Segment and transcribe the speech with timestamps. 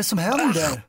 [0.00, 0.82] Vad är det som händer?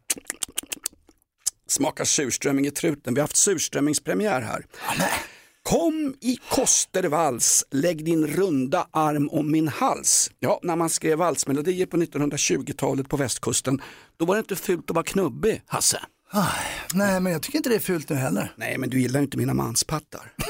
[1.67, 3.13] Smakar surströmming i truten.
[3.13, 4.65] Vi har haft surströmmingspremiär här.
[5.63, 10.31] Kom i Kostervals, lägg din runda arm om min hals.
[10.39, 13.81] Ja, när man skrev valsmelodier på 1920-talet på västkusten,
[14.17, 15.99] då var det inte fult att vara knubbig, Hasse.
[16.93, 18.53] Nej, men jag tycker inte det är fult nu heller.
[18.55, 20.33] Nej, men du gillar ju inte mina manspattar.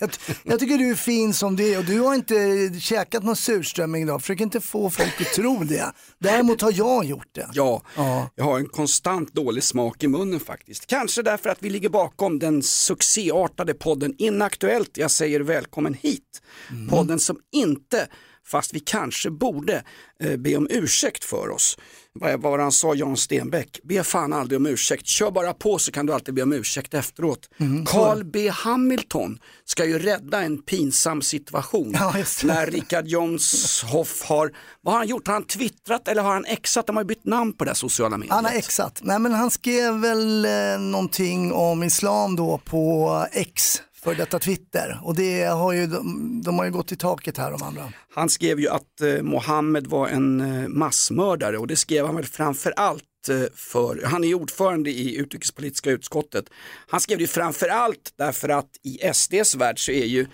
[0.00, 0.10] Jag,
[0.42, 4.02] jag tycker du är fin som du är och du har inte käkat någon surströmming
[4.02, 4.20] idag.
[4.22, 5.92] Försök inte få folk att tro det.
[6.18, 7.48] Däremot har jag gjort det.
[7.52, 8.30] Ja, Ja.
[8.34, 10.86] jag har en konstant dålig smak i munnen faktiskt.
[10.86, 14.96] Kanske därför att vi ligger bakom den succéartade podden Inaktuellt.
[14.96, 16.42] Jag säger välkommen hit.
[16.90, 18.08] Podden som inte,
[18.46, 19.82] fast vi kanske borde,
[20.22, 21.78] eh, be om ursäkt för oss.
[22.20, 23.80] Vad var han sa, Jan Stenbeck?
[23.82, 26.94] Be fan aldrig om ursäkt, kör bara på så kan du alltid be om ursäkt
[26.94, 27.48] efteråt.
[27.86, 34.94] Carl B Hamilton ska ju rädda en pinsam situation Ja, när Richard Jomshoff har, vad
[34.94, 35.26] har han gjort?
[35.26, 36.86] Har han twittrat eller har han exat?
[36.86, 38.34] De har ju bytt namn på det sociala mediet.
[38.34, 39.00] Han har exat.
[39.02, 45.00] Nej men han skrev väl eh, någonting om islam då på X, för detta Twitter.
[45.02, 47.92] Och det har ju, de, de har ju gått i taket här de andra.
[48.14, 52.24] Han skrev ju att eh, Mohammed var en eh, massmördare och det skrev han väl
[52.24, 56.44] framför allt eh, för, han är ordförande i utrikespolitiska utskottet.
[56.88, 60.26] Han skrev det ju framför allt därför att i SDs värld så är ju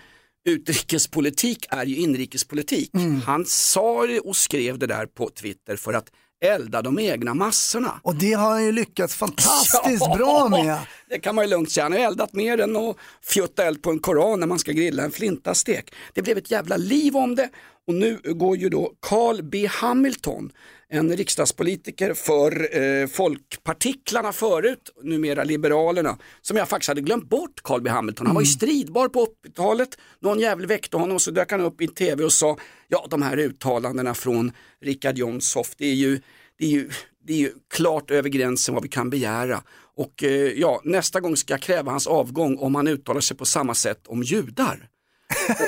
[0.49, 2.91] utrikespolitik är ju inrikespolitik.
[3.27, 6.11] Han sa det och skrev det där på Twitter för att
[6.45, 8.01] elda de egna massorna.
[8.03, 10.79] Och det har han ju lyckats fantastiskt Ja, bra med.
[11.11, 11.85] Det kan man ju lugnt säga.
[11.85, 15.03] Han har eldat mer än att fjutta eld på en koran när man ska grilla
[15.03, 15.95] en flintastek.
[16.13, 17.49] Det blev ett jävla liv om det
[17.87, 20.53] och nu går ju då Carl B Hamilton,
[20.95, 27.83] en riksdagspolitiker för eh, folkpartiklarna förut, numera Liberalerna, som jag faktiskt hade glömt bort Carl
[27.83, 28.27] B Hamilton.
[28.27, 31.81] Han var ju stridbar på 80-talet, någon jävel väckte honom och så dök han upp
[31.81, 32.57] i tv och sa,
[32.89, 36.21] ja de här uttalandena från Richard Jomshof, det är ju,
[36.59, 36.91] det är ju
[37.27, 39.63] det är ju klart över gränsen vad vi kan begära.
[39.97, 43.45] Och eh, ja, nästa gång ska jag kräva hans avgång om han uttalar sig på
[43.45, 44.89] samma sätt om judar.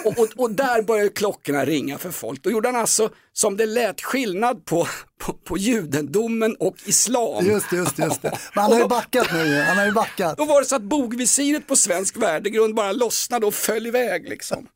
[0.05, 2.43] Och, och, och där började klockorna ringa för folk.
[2.43, 4.89] Då gjorde han alltså, som det lät, skillnad på,
[5.21, 7.47] på, på judendomen och islam.
[7.47, 8.39] Just det, just just det.
[8.55, 9.61] Men han har ju backat nu.
[9.61, 10.39] Han har ju backat.
[10.39, 14.29] Då var det så att bogvisiret på svensk värdegrund bara lossnade och föll iväg.
[14.29, 14.67] Liksom.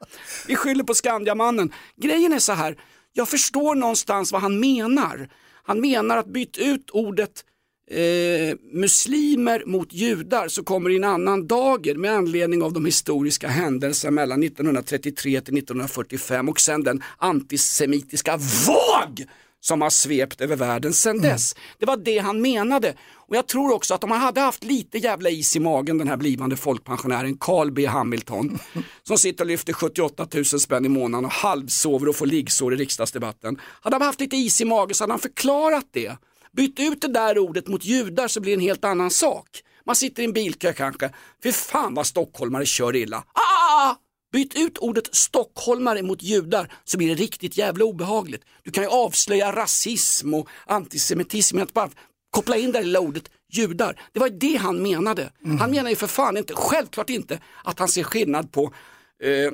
[0.47, 1.73] Vi skyller på Skandiamannen.
[1.97, 2.77] Grejen är så här,
[3.13, 5.29] jag förstår någonstans vad han menar.
[5.63, 7.45] Han menar att byta ut ordet
[7.91, 13.49] eh, muslimer mot judar så kommer det en annan dager med anledning av de historiska
[13.49, 19.27] händelserna mellan 1933 till 1945 och sen den antisemitiska våg
[19.61, 21.55] som har svept över världen sedan dess.
[21.79, 22.95] Det var det han menade.
[23.15, 26.09] Och jag tror också att om han hade haft lite jävla is i magen den
[26.09, 28.59] här blivande folkpensionären Carl B Hamilton
[29.03, 32.77] som sitter och lyfter 78 000 spänn i månaden och halvsover och får liggsår i
[32.77, 33.61] riksdagsdebatten.
[33.81, 36.17] Hade han haft lite is i magen så hade han förklarat det.
[36.57, 39.63] Byt ut det där ordet mot judar så blir det en helt annan sak.
[39.87, 41.11] Man sitter i en bilkö kanske.
[41.43, 43.17] Fy fan vad stockholmare kör illa.
[43.17, 43.95] Ah!
[44.33, 48.45] Byt ut ordet stockholmare mot judar så blir det riktigt jävla obehagligt.
[48.63, 51.91] Du kan ju avslöja rasism och antisemitism med att bara
[52.31, 54.01] koppla in det där lilla ordet judar.
[54.13, 55.33] Det var ju det han menade.
[55.59, 58.75] Han menar ju för fan inte, självklart inte, att han ser skillnad på
[59.23, 59.53] eh,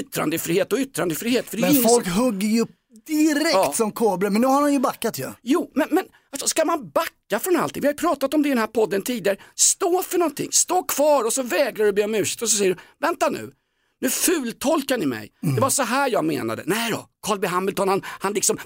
[0.00, 1.50] yttrandefrihet och yttrandefrihet.
[1.50, 2.12] För Men folk som...
[2.12, 2.66] hugger ju
[3.06, 3.72] direkt Ja.
[3.72, 4.30] som kobror.
[4.30, 5.32] Men nu har han ju backat ju.
[5.42, 7.80] Jo, men, men alltså, ska man backa från allting?
[7.80, 9.36] Vi har ju pratat om det i den här podden tidigare.
[9.54, 12.74] Stå för någonting, stå kvar och så vägrar du be om ursäkt och så säger
[12.74, 13.52] du, vänta nu,
[14.00, 15.30] nu fultolkar ni mig.
[15.56, 16.62] Det var så här jag menade.
[16.66, 18.58] Nej då, Carl B Hamilton han, han liksom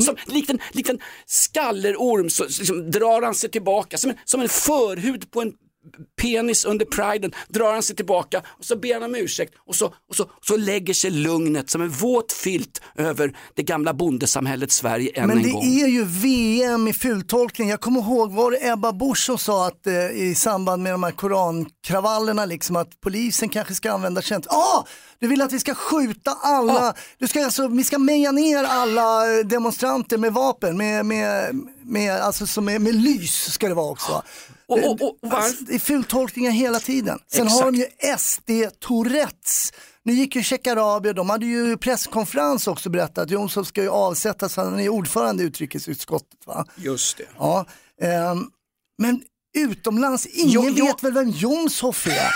[0.00, 4.40] som, likt, en, likt en skallerorm så liksom, drar han sig tillbaka som en, som
[4.40, 5.52] en förhud på en
[6.20, 9.86] penis under priden, drar han sig tillbaka och så ber han om ursäkt och så,
[9.86, 15.10] och så, så lägger sig lugnet som en våt filt över det gamla bondesamhället Sverige
[15.14, 15.64] än Men en det gång.
[15.64, 17.68] är ju VM i fultolkning.
[17.68, 21.02] Jag kommer ihåg, var det Ebba Busch som sa att eh, i samband med de
[21.02, 24.46] här korankravallerna liksom att polisen kanske ska använda känt.
[24.46, 24.84] Ah,
[25.18, 29.38] du vill att vi ska skjuta alla, du ska alltså, vi ska meja ner alla
[29.38, 31.54] eh, demonstranter med vapen, med, med
[31.84, 34.22] med, alltså är med lys ska det vara också.
[34.72, 37.18] Och- och- och varför- Alltså, det är fultolkningar hela tiden.
[37.32, 37.64] Sen Exakt.
[37.64, 37.86] har de ju
[38.18, 39.72] SD Tourettes.
[40.04, 44.56] Nu gick ju Shekarabi, de hade ju presskonferens också berättat att Jonsson ska ju avsättas,
[44.56, 46.46] han är ordförande i utrikesutskottet.
[46.46, 46.66] Va?
[46.76, 47.24] Just det.
[47.38, 47.66] Ja,
[48.02, 48.46] ehm,
[48.98, 49.22] men
[49.58, 50.86] utomlands, ingen Jo, jo.
[50.86, 52.30] vet väl vem Jomshof är?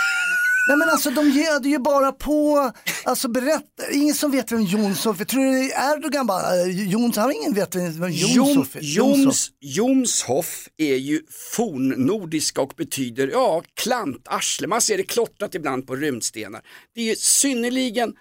[0.68, 2.70] Nej men alltså de göd ju bara på,
[3.04, 5.24] alltså berätta, ingen som vet vem Jomshof är.
[5.24, 8.80] Tror du Erdogan bara, äh, Jons, han ingen vet vem Jom, Jomshof är?
[8.80, 11.22] Joms, Jomshof är ju
[11.52, 14.66] fornnordiska och betyder ja, klantarsle.
[14.66, 16.62] Man ser det klottrat ibland på rymdstenar.
[16.94, 18.14] Det är ju synnerligen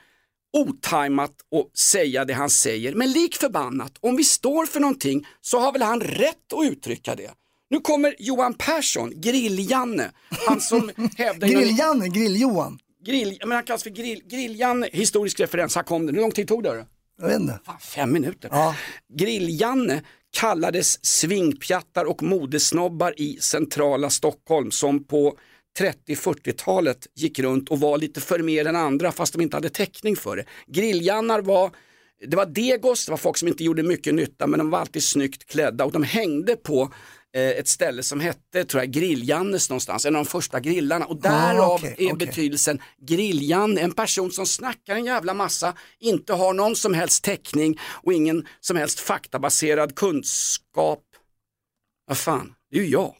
[0.57, 2.95] otajmat att säga det han säger.
[2.95, 7.15] Men lik förbannat, om vi står för någonting så har väl han rätt att uttrycka
[7.15, 7.31] det.
[7.75, 11.47] Nu kommer Johan Persson, Grill-Janne, han som hävdar...
[11.47, 12.79] Grill-Janne, Grill-Johan.
[13.05, 16.15] Grill, men han kallas för grill, Grill-Janne, historisk referens, här kom den.
[16.15, 16.69] Hur lång tid tog det?
[16.69, 16.85] Då?
[17.21, 17.59] Jag vet inte.
[17.65, 18.49] Fan, fem minuter.
[18.51, 18.75] Ja.
[19.13, 20.01] Grill-Janne
[20.37, 25.37] kallades svingpjattar och modesnobbar i centrala Stockholm som på
[25.79, 30.15] 30-40-talet gick runt och var lite för mer än andra fast de inte hade täckning
[30.15, 30.45] för det.
[30.67, 31.71] Grilljannar var
[32.27, 35.03] det var degos, det var folk som inte gjorde mycket nytta men de var alltid
[35.03, 36.93] snyggt klädda och de hängde på
[37.41, 41.73] ett ställe som hette, tror jag, Grill-Jannes någonstans, en av de första grillarna och därav
[41.75, 42.27] okej, är okej.
[42.27, 47.79] betydelsen Grill-Janne, en person som snackar en jävla massa, inte har någon som helst täckning
[48.03, 51.03] och ingen som helst faktabaserad kunskap.
[52.07, 53.15] Vad fan, det är ju jag.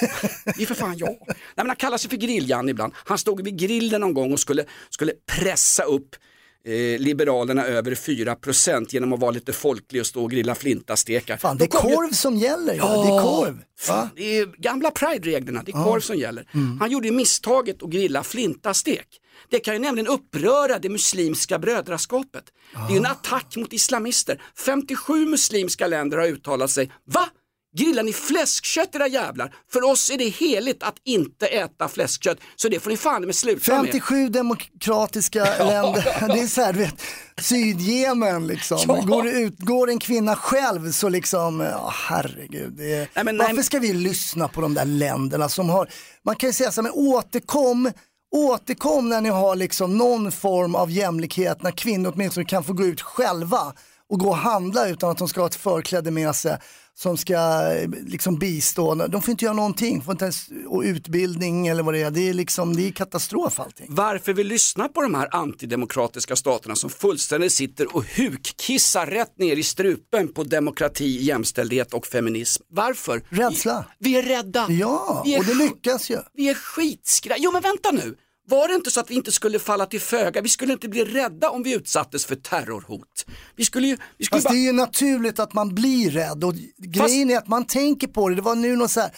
[0.44, 1.16] Det är för fan jag.
[1.26, 2.92] Nej, men han kallar sig för Grill-Jan ibland.
[2.96, 6.16] Han stod vid grillen någon gång och skulle, skulle pressa upp
[6.64, 11.36] eh, Liberalerna över 4% genom att vara lite folklig och stå och grilla flintastekar.
[11.36, 12.74] Fan, det är kom ju- korv som gäller.
[12.74, 12.86] Ja.
[13.04, 13.58] Det är korv.
[13.78, 16.48] Fan, det är gamla Pride-reglerna, det är korv som gäller.
[16.80, 19.06] Han gjorde misstaget att grilla flintastek.
[19.48, 22.44] Det kan ju nämligen uppröra det muslimska brödraskapet.
[22.72, 24.42] Det är ju en attack mot islamister.
[24.56, 26.90] 57 muslimska länder har uttalat sig.
[27.04, 27.28] Va?
[27.76, 29.54] Grillar ni fläskkött era jävlar?
[29.72, 32.38] För oss är det heligt att inte äta fläskkött.
[32.56, 33.92] Så det får ni fan med sluta med.
[33.92, 37.02] 57 demokratiska länder, det är så här, du vet,
[37.40, 38.78] Sydjemen liksom.
[38.86, 38.94] Ja.
[38.94, 42.72] Går, ut, går en kvinna själv så liksom, ja herregud.
[42.72, 45.90] Det är, Nej, men varför ska vi lyssna på de där länderna som har,
[46.24, 47.92] man kan ju säga så här, men återkom,
[48.36, 52.84] återkom när ni har liksom någon form av jämlikhet, när kvinnor åtminstone kan få gå
[52.84, 53.72] ut själva
[54.10, 56.58] och gå och handla utan att de ska ha ett förkläde med sig
[56.94, 57.34] som ska
[57.72, 58.94] eh, liksom bistå.
[58.94, 62.10] De får inte göra någonting, får inte ens, och utbildning eller vad det är.
[62.10, 63.86] Det är liksom, det är katastrof allting.
[63.88, 69.56] Varför vi lyssnar på de här antidemokratiska staterna som fullständigt sitter och hukkissar rätt ner
[69.56, 72.62] i strupen på demokrati, jämställdhet och feminism.
[72.68, 73.22] Varför?
[73.28, 73.84] Rädsla.
[73.98, 74.66] Vi, vi är rädda.
[74.70, 76.18] Ja, är och det lyckas ju.
[76.34, 77.34] Vi är skitskra...
[77.38, 78.16] Jo men vänta nu.
[78.50, 80.40] Var det inte så att vi inte skulle falla till föga?
[80.40, 83.26] Vi skulle inte bli rädda om vi utsattes för terrorhot.
[83.56, 83.96] Vi skulle ju...
[84.18, 84.54] Vi skulle Fast bara...
[84.54, 88.28] det är ju naturligt att man blir rädd och grejen är att man tänker på
[88.28, 88.34] det.
[88.34, 89.10] Det var nu någon, så här,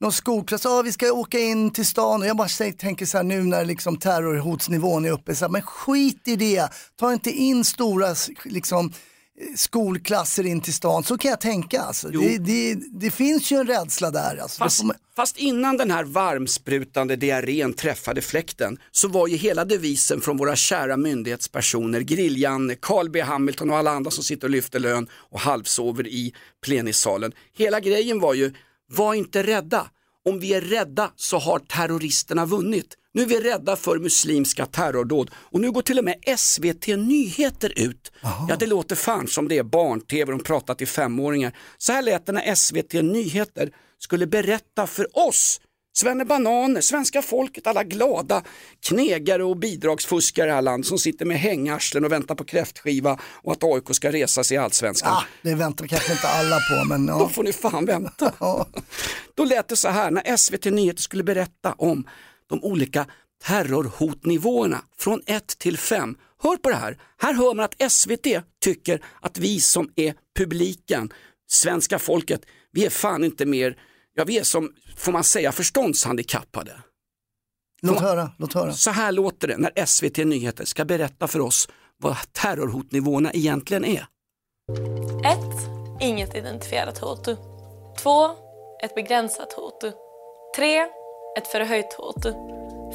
[0.00, 2.48] någon skolklass, ah, vi ska åka in till stan och jag bara
[2.78, 6.68] tänker så här nu när liksom terrorhotsnivån är uppe, så här, men skit i det.
[6.96, 8.14] Ta inte in stora
[8.44, 8.92] liksom,
[9.56, 11.80] skolklasser in till stan, så kan jag tänka.
[11.82, 12.08] Alltså.
[12.08, 14.36] Det, det, det finns ju en rädsla där.
[14.36, 14.58] Alltså.
[14.58, 20.20] Fast, man- fast innan den här varmsprutande diarrén träffade fläkten så var ju hela devisen
[20.20, 24.78] från våra kära myndighetspersoner, Grilljan, Carl B Hamilton och alla andra som sitter och lyfter
[24.80, 27.32] lön och halvsover i plenissalen.
[27.56, 28.52] Hela grejen var ju,
[28.90, 29.86] var inte rädda.
[30.28, 32.94] Om vi är rädda så har terroristerna vunnit.
[33.18, 37.72] Nu är vi rädda för muslimska terrordåd och nu går till och med SVT Nyheter
[37.76, 38.12] ut.
[38.22, 41.52] Ja det låter fan som det är barn-tv, de pratar till femåringar.
[41.78, 45.60] Så här lät det när SVT Nyheter skulle berätta för oss
[45.96, 48.42] Svenne Bananer, svenska folket, alla glada
[48.88, 53.18] knegare och bidragsfuskare i det här landet som sitter med hängarslen och väntar på kräftskiva
[53.42, 55.12] och att AIK ska resa sig i allsvenskan.
[55.12, 57.28] ah, det väntar kanske inte alla på, men Då ja.
[57.28, 58.32] får ni fan vänta.
[59.34, 62.04] Då lät det så här när SVT Nyheter skulle berätta om
[62.48, 63.06] de olika
[63.44, 66.16] terrorhotnivåerna från 1 till 5.
[66.42, 66.98] Hör på det här.
[67.18, 68.26] Här hör man att SVT
[68.60, 71.12] tycker att vi som är publiken,
[71.50, 72.40] svenska folket,
[72.70, 73.76] vi är fan inte mer,
[74.14, 76.72] ja vi är som, får man säga, förståndshandikappade.
[77.82, 78.72] Låt höra, låt höra.
[78.72, 84.06] Så här låter det när SVT Nyheter ska berätta för oss vad terrorhotnivåerna egentligen är.
[85.24, 85.38] 1.
[86.00, 87.24] Inget identifierat hot.
[88.02, 88.26] 2.
[88.82, 89.84] Ett begränsat hot.
[90.56, 90.86] 3.
[91.36, 92.26] Ett förhöjt hot.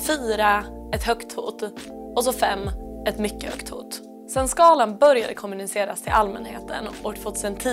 [0.08, 0.66] 4.
[0.94, 1.64] Ett högt hot.
[2.16, 2.60] Och så 5.
[3.08, 4.02] Ett mycket högt hot.
[4.34, 7.70] Sen skalan började kommuniceras till allmänheten år 2010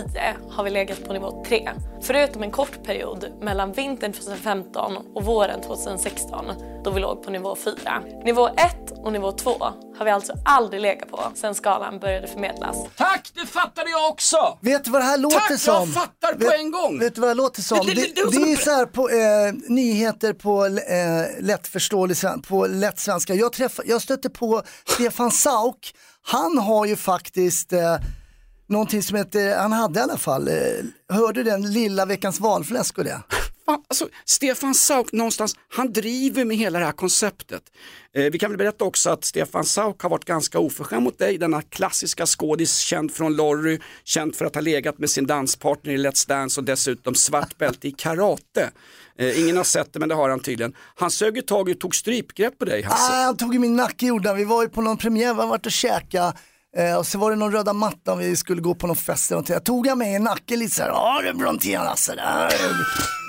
[0.51, 1.71] har vi legat på nivå 3.
[2.03, 6.45] Förutom en kort period mellan vintern 2015 och våren 2016
[6.85, 7.75] då vi låg på nivå 4.
[8.25, 8.57] Nivå 1
[9.05, 9.51] och nivå 2
[9.99, 12.77] har vi alltså aldrig legat på sen skalan började förmedlas.
[12.97, 14.59] Tack, det fattade jag också!
[14.61, 15.75] Vet du vad det här låter Tack, som?
[15.75, 16.99] jag fattar på vet, en gång.
[16.99, 17.79] Vet du vad det låter som?
[17.79, 22.17] Det- Det, det- det, det- det- är så här på eh, nyheter på eh, lättförståelig
[22.49, 23.35] på lätt svenska.
[23.35, 25.95] Jag, träffar, jag stötte på Stefan Sauk.
[26.31, 27.97] Han har ju faktiskt eh,
[28.69, 30.55] någonting som heter, han hade i alla fall, eh,
[31.17, 33.23] hörde du den lilla veckans valfläsk och det?
[33.67, 37.63] Fan, alltså, Stefan Sauk någonstans, han driver med hela det här konceptet.
[38.15, 41.39] Eh, vi kan väl berätta också att Stefan Sauk har varit ganska oförskämd mot dig,
[41.39, 45.97] denna klassiska skådis känd från Lorry, känd för att ha legat med sin danspartner i
[45.97, 48.71] Let's Dance och dessutom svart bälte i karate.
[49.19, 50.73] Eh, ingen har sett det men det har han tydligen.
[50.95, 53.13] Han sög ju tag och tog strypgrepp på dig Hasse.
[53.13, 54.39] Ah, han tog i min nacke gjorde han.
[54.39, 56.37] Vi var ju på någon premiär, vi har varit och käkat
[56.77, 59.37] eh, och så var det någon röda mattan, vi skulle gå på någon fest eller
[59.37, 59.53] någonting.
[59.55, 62.51] Jag tog han mig i nacken lite såhär, ja du Brontén alltså, där.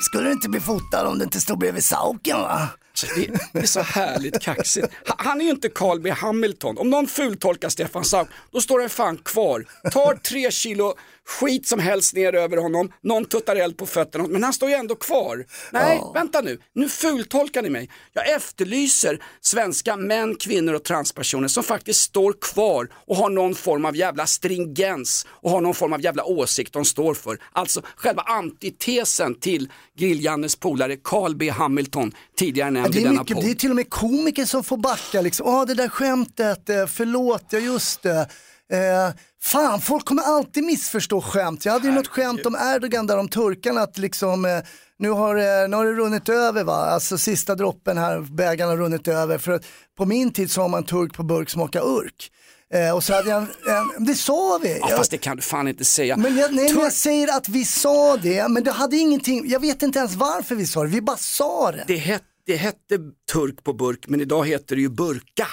[0.02, 2.68] skulle du inte bli fotad om du inte stod bredvid Sauken va?
[2.92, 3.08] Alltså,
[3.54, 4.88] det, är så härligt kaxigt.
[5.06, 6.78] Han är ju inte Carl B Hamilton.
[6.78, 9.66] Om någon fultolkar Stefan Sauk, då står han fan kvar.
[9.92, 10.94] Tar tre kilo
[11.28, 14.76] skit som helst ner över honom, någon tuttar eld på fötterna, men han står ju
[14.76, 15.46] ändå kvar.
[15.72, 17.90] Nej, vänta nu, nu fultolkar ni mig.
[18.14, 23.86] Jag efterlyser svenska män, kvinnor och transpersoner som faktiskt står kvar och har någon form
[23.86, 27.40] av jävla stringens och har någon form av jävla åsikt de står för.
[27.52, 33.46] Alltså själva antitesen till Grill-Jannes polare Carl B Hamilton, tidigare nämnd i denna mycket, podd.
[33.46, 35.48] det är till och med komiker som får backa liksom.
[35.48, 38.28] Ja det där skämtet, eh, förlåt, ja just det.
[38.72, 39.10] Eh,
[39.44, 41.66] fan, folk kommer alltid missförstå skämt.
[41.66, 44.60] Jag hade ju något skämt om Erdogan där om turkarna att liksom eh,
[45.00, 48.78] nu har, eh, nu har det runnit över va, alltså sista droppen här, bägaren har
[48.78, 49.38] runnit över.
[49.38, 49.66] För att
[49.98, 52.32] på min tid har man turk på burk smaka urk.
[52.74, 54.78] Eh, och så hade jag en, det sa vi.
[54.80, 56.18] Ja, fast det kan du fan inte säga.
[56.18, 59.60] men jag, nej, Tur- jag säger att vi sa det, men det hade ingenting, jag
[59.60, 61.84] vet inte ens varför vi sa det, vi bara sa det.
[61.88, 62.98] det, het, det hette
[63.32, 65.48] turk på burk, men idag heter det ju burka.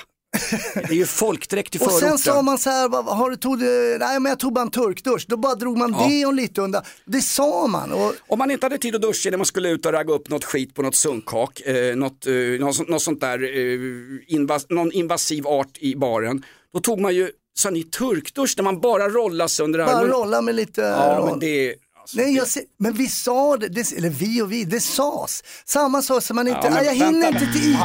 [0.75, 2.09] Det är ju folkdräkt i Och förorten.
[2.09, 3.59] sen sa man så här, har du tog,
[4.01, 6.83] nej men jag tog bara en turkdusch, då bara drog man deon lite undan.
[7.05, 7.93] Det sa man.
[7.93, 10.29] Och, Om man inte hade tid att duscha när man skulle ut och ragga upp
[10.31, 14.93] något skit på något sunkhak, eh, något, eh, något, något sånt där, eh, invas, någon
[14.93, 19.49] invasiv art i baren, då tog man ju, sa ni turkdusch, när man bara rollar
[19.49, 20.11] sig under bara armen.
[20.13, 21.31] rolla med lite Ja, roll.
[21.31, 21.75] men det.
[22.01, 24.81] Alltså, Nej, det- jag ser, men vi sa det, det, eller vi och vi, det
[24.81, 25.45] sas.
[25.65, 27.77] Samma sak som man inte, Ja, nej, jag hinner inte till.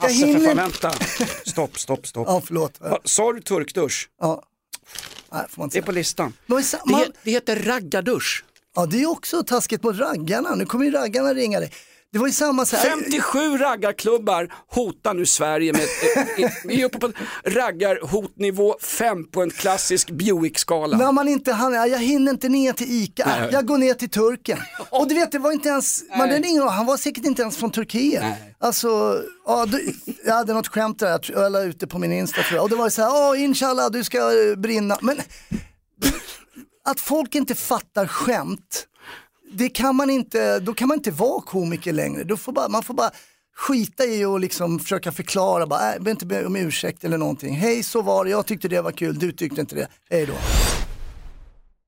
[0.00, 0.92] Jag Hasse, för fan, hinner vänta.
[1.46, 2.26] Stopp, stopp, stopp.
[2.28, 2.80] Ja, förlåt.
[2.80, 4.08] Va, Sa du turkdusch?
[4.20, 4.42] Ja.
[5.32, 5.86] Nej, får man inte Det är säga.
[5.86, 6.32] på listan.
[6.46, 8.44] Men Det, man- he- det heter raggardusch.
[8.76, 10.54] Ja, det är också taskigt mot raggarna.
[10.54, 11.72] Nu kommer ju raggarna ringa dig.
[12.14, 12.90] Det var ju samma så här.
[12.90, 15.82] 57 raggarklubbar hotar nu Sverige med,
[16.64, 17.12] vi är uppe på
[17.44, 20.96] raggarhotnivå 5 på en klassisk Buick-skala.
[20.96, 23.48] När man inte hann, ja, jag hinner inte ner till ICA, Nej.
[23.52, 24.58] jag går ner till turken.
[24.90, 27.56] Och du vet, det var inte ens, man hade ingen, han var säkert inte ens
[27.56, 28.22] från Turkiet.
[28.22, 28.54] Nej.
[28.58, 29.94] Alltså, ja, du,
[30.24, 32.62] jag hade något skämt där, jag la ut det på min Insta tror jag.
[32.62, 34.98] Och det var så här, åh inshallah du ska eh, brinna.
[35.00, 35.20] Men
[36.84, 38.86] att folk inte fattar skämt,
[39.54, 42.24] det kan man inte, då kan man inte vara komiker längre.
[42.24, 43.10] Då får bara, man får bara
[43.56, 47.54] skita i och liksom försöka förklara, bara, äh, be inte be om ursäkt eller någonting.
[47.54, 49.88] Hej så var det, jag tyckte det var kul, du tyckte inte det.
[50.10, 50.34] Hej då.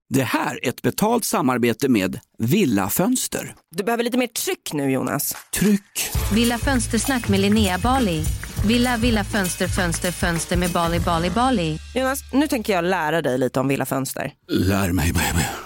[0.09, 3.55] Det här är ett betalt samarbete med Villa Fönster.
[3.77, 5.37] Du behöver lite mer tryck nu Jonas.
[5.55, 6.11] Tryck!
[6.35, 8.25] Villa Fönstersnack med Linnea Bali.
[8.67, 11.79] Villa, villa, fönster, fönster, fönster med Bali, Bali, Bali.
[11.95, 14.33] Jonas, nu tänker jag lära dig lite om Villa Fönster.
[14.49, 15.66] Lär mig baby.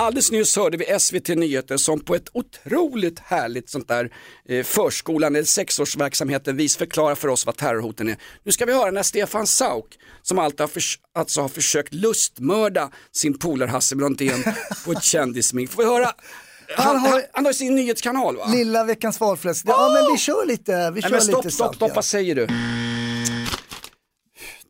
[0.00, 4.10] Alldeles nyss hörde vi SVT Nyheter som på ett otroligt härligt sånt där
[4.48, 8.16] eh, förskolan eller sexårsverksamheten vis förklarar för oss vad terrorhoten är.
[8.44, 12.90] Nu ska vi höra när Stefan Sauk, som alltid har, förs- alltså har försökt lustmörda
[13.12, 14.42] sin polare Hasse Brontén
[14.84, 15.70] på ett kändismink.
[15.70, 16.12] Får vi höra?
[16.76, 18.46] Han, Han har- han, har sin nyhetskanal va?
[18.46, 19.64] Lilla veckans valfläsk.
[19.68, 21.94] Ja men vi kör lite, vi Nej, kör men stopp, lite stopp, stopp, ja.
[21.94, 22.46] vad säger du?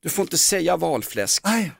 [0.03, 1.43] Du får inte säga valfläsk.
[1.45, 1.73] Nej,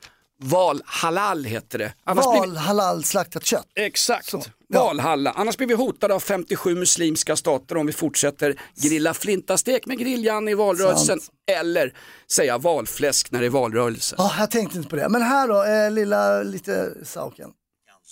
[0.43, 1.93] Valhalal heter det.
[2.03, 3.67] Annars blir vi- val, halal, slaktat kött.
[3.75, 4.83] Exakt, Så, ja.
[4.83, 5.31] Valhalla.
[5.31, 10.47] Annars blir vi hotade av 57 muslimska stater om vi fortsätter grilla flintastek med griljan
[10.47, 11.19] i valrörelsen
[11.51, 11.93] eller
[12.31, 14.15] säga valfläsk när det är valrörelse.
[14.17, 15.09] Ja, jag tänkte inte på det.
[15.09, 17.49] Men här då, eh, lilla lite Sauken.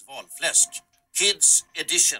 [0.08, 0.70] valfläsk.
[1.20, 2.20] Kids edition.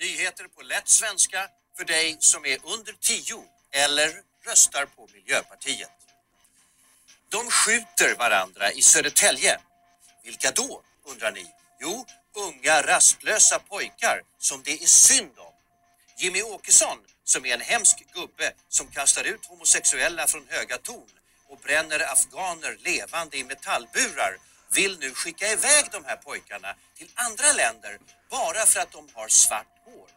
[0.00, 1.38] Nyheter på lätt svenska
[1.76, 3.42] för dig som är under 10
[3.84, 4.08] eller
[4.50, 5.93] röstar på Miljöpartiet.
[7.34, 9.58] De skjuter varandra i Södertälje.
[10.24, 11.46] Vilka då, undrar ni?
[11.80, 15.52] Jo, unga rastlösa pojkar som det är synd om.
[16.18, 21.10] Jimmy Åkesson, som är en hemsk gubbe som kastar ut homosexuella från höga torn
[21.48, 24.36] och bränner afghaner levande i metallburar,
[24.74, 27.98] vill nu skicka iväg de här pojkarna till andra länder
[28.30, 30.08] bara för att de har svart hår.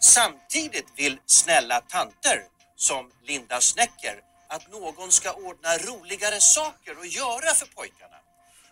[0.00, 2.44] Samtidigt vill snälla tanter
[2.76, 8.16] som Linda Snäcker att någon ska ordna roligare saker att göra för pojkarna.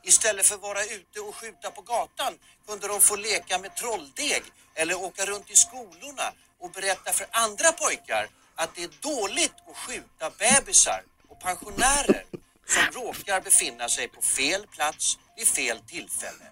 [0.02, 4.42] Istället för att vara ute och skjuta på gatan kunde de få leka med trolldeg
[4.74, 9.76] eller åka runt i skolorna och berätta för andra pojkar att det är dåligt att
[9.76, 12.24] skjuta bebisar och pensionärer
[12.66, 16.44] som råkar befinna sig på fel plats vid fel tillfälle.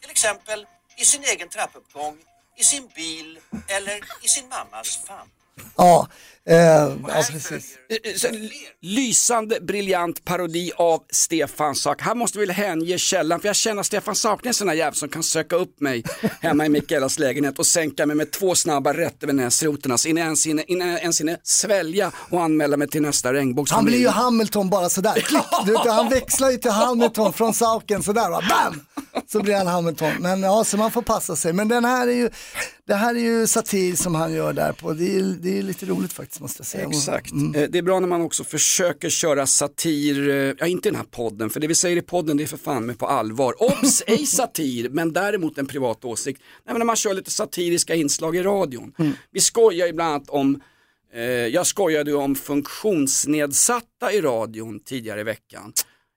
[0.00, 2.18] Till exempel i sin egen trappuppgång,
[2.56, 5.30] i sin bil eller i sin mammas famn.
[5.76, 6.08] Ja,
[6.48, 7.78] eh, ja precis.
[7.90, 8.28] Eh, eh, så
[8.80, 12.02] Lysande, briljant parodi av Stefan Sauk.
[12.02, 14.66] Här måste vi väl hänge källan, för jag känner att Stefan Sauk är en sån
[14.66, 16.04] där jävel som kan söka upp mig
[16.40, 20.20] hemma i Mikaelas lägenhet och sänka mig med två snabba rätt över näsrotorna så innan
[20.22, 23.96] jag ens hinner, svälja och anmäla mig till nästa Han regnbågsfamilj.
[23.96, 25.14] blir ju Hamilton bara sådär.
[25.20, 25.42] Klick.
[25.66, 28.42] Du, han växlar ju till Hamilton från Sauken sådär va.
[28.48, 28.80] Bam!
[29.32, 30.12] Så blir han Hamilton.
[30.20, 31.52] Men ja, så man får passa sig.
[31.52, 32.30] Men den här är ju,
[32.86, 34.92] det här är ju satir som han gör där på.
[34.92, 36.88] Det är, det är lite roligt faktiskt måste jag säga.
[36.88, 37.32] Exakt.
[37.32, 37.54] Mm.
[37.54, 41.04] Eh, Det är bra när man också försöker köra satir, eh, ja inte den här
[41.04, 43.54] podden, för det vi säger i podden det är för fan med på allvar.
[43.62, 46.40] Obs, ej satir, men däremot en privat åsikt.
[46.64, 48.94] Nej, men när man kör lite satiriska inslag i radion.
[48.98, 49.12] Mm.
[49.30, 50.60] Vi skojar ju bland annat om,
[51.14, 55.72] eh, jag skojade ju om funktionsnedsatta i radion tidigare i veckan.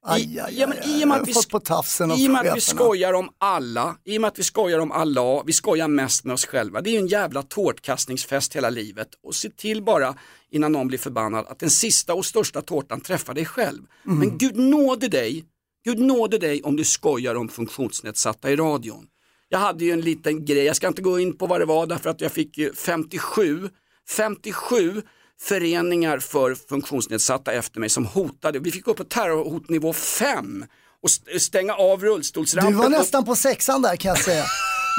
[0.08, 2.48] Aj, aj, ja, men aj, i och med att vi fått på tafsen i med
[2.48, 5.88] att vi skojar om alla, i och med att vi skojar om alla, vi skojar
[5.88, 6.82] mest med oss själva.
[6.82, 9.08] Det är ju en jävla tårtkastningsfest hela livet.
[9.24, 10.16] Och se till bara
[10.52, 13.84] innan någon blir förbannad att den sista och största tårtan träffar dig själv.
[14.06, 14.20] Mm.
[14.20, 15.46] Men Gud nåde dig,
[15.86, 19.08] Gud nåde dig om du skojar om funktionsnedsatta i radion.
[19.50, 21.86] Jag hade ju en liten grej, jag ska inte gå in på vad det var
[21.86, 23.70] därför att jag fick ju 57,
[24.10, 25.02] 57
[25.42, 28.60] föreningar för funktionsnedsatta efter mig som hotade.
[28.60, 30.66] Vi fick gå upp på terrorhotnivå 5
[31.04, 32.72] och st- stänga av rullstolsrampen.
[32.74, 34.44] Du var nästan på sexan där kan jag säga.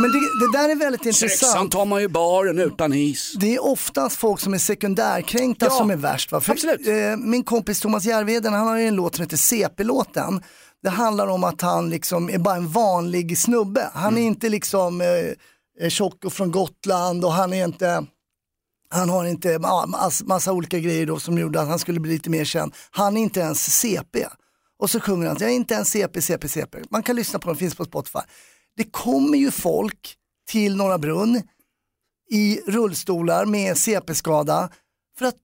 [0.00, 1.72] Men det, det där är väldigt Sexan intressant.
[1.72, 3.32] tar man ju baren utan is.
[3.40, 6.32] Det är oftast folk som är sekundärkränkta Ja, som är värst.
[6.32, 6.40] Va?
[6.40, 6.86] För, absolut.
[6.88, 10.42] eh, min kompis Thomas Järvheden han har ju en låt som heter CP-låten.
[10.82, 13.90] Det handlar om att han liksom är bara en vanlig snubbe.
[13.94, 14.22] Han Mm.
[14.22, 15.06] är inte liksom eh,
[15.80, 18.04] eh, tjock och från Gotland och han är inte
[18.88, 22.12] han har inte ja, mass, massa olika grejer då som gjorde att han skulle bli
[22.12, 22.74] lite mer känd.
[22.90, 24.26] Han är inte ens CP.
[24.78, 26.78] Och så sjunger han, jag är inte ens CP, CP, CP.
[26.90, 28.18] Man kan lyssna på den, finns på Spotify.
[28.76, 30.16] Det kommer ju folk
[30.48, 31.42] till Norra Brunn
[32.30, 34.70] i rullstolar med CP-skada
[35.18, 35.36] för att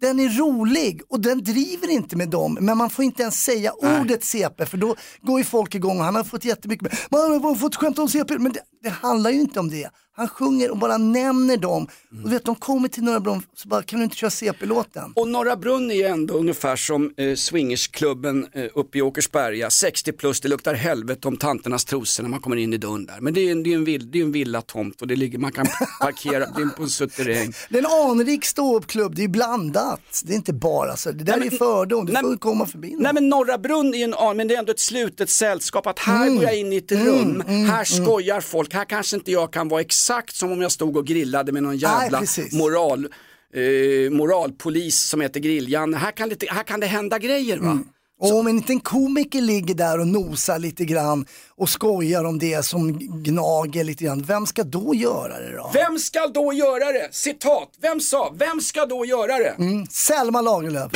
[0.00, 3.72] den är rolig och den driver inte med dem men man får inte ens säga
[3.72, 7.54] ordet CP för då går ju folk igång och han har fått jättemycket man har
[7.54, 9.90] fått skämta om CP men det, det handlar ju inte om det.
[10.16, 11.84] Han sjunger och bara nämner dem.
[12.10, 15.12] Och du vet, de kommer till Norra Brunn, så bara, kan du inte köra CP-låten?
[15.16, 19.70] Och Norra Brunn är ju ändå ungefär som eh, swingersklubben eh, uppe i Åkersberga.
[19.70, 23.20] 60 plus, det luktar helvete om tanternas trosor när man kommer in i dörren där.
[23.20, 25.38] Men det är en, det är en, vill, det är en villatomt och det ligger,
[25.38, 25.66] man kan
[26.00, 27.52] parkera, det är på en suterräng.
[27.70, 30.22] Det är en anrik ståuppklubb, det är blandat.
[30.24, 32.96] Det är inte bara så, det där är fördom, du nej, får komma förbi.
[32.98, 35.86] Nej men Norra Brunn är ju en men det är ändå ett slutet sällskap.
[35.86, 36.34] Att här Mm.
[36.36, 39.52] går jag in i ett Mm, rum, mm, här skojar folk, här kanske inte jag
[39.52, 42.52] kan vara exakt som om jag stod och grillade med någon jävla precis.
[42.52, 43.08] moral,
[43.54, 45.94] eh, moralpolis som heter Grilljan.
[45.94, 47.78] Här kan, lite, här kan det hända grejer va.
[48.20, 52.64] Och om en liten komiker ligger där och nosar lite grann och skojar om det
[52.64, 55.70] som gnager lite grann, vem ska då göra det då?
[55.74, 57.08] Vem ska då göra det?
[57.12, 59.54] Citat, vem sa, vem ska då göra det?
[59.58, 60.92] Mm, Selma Lagerlöf.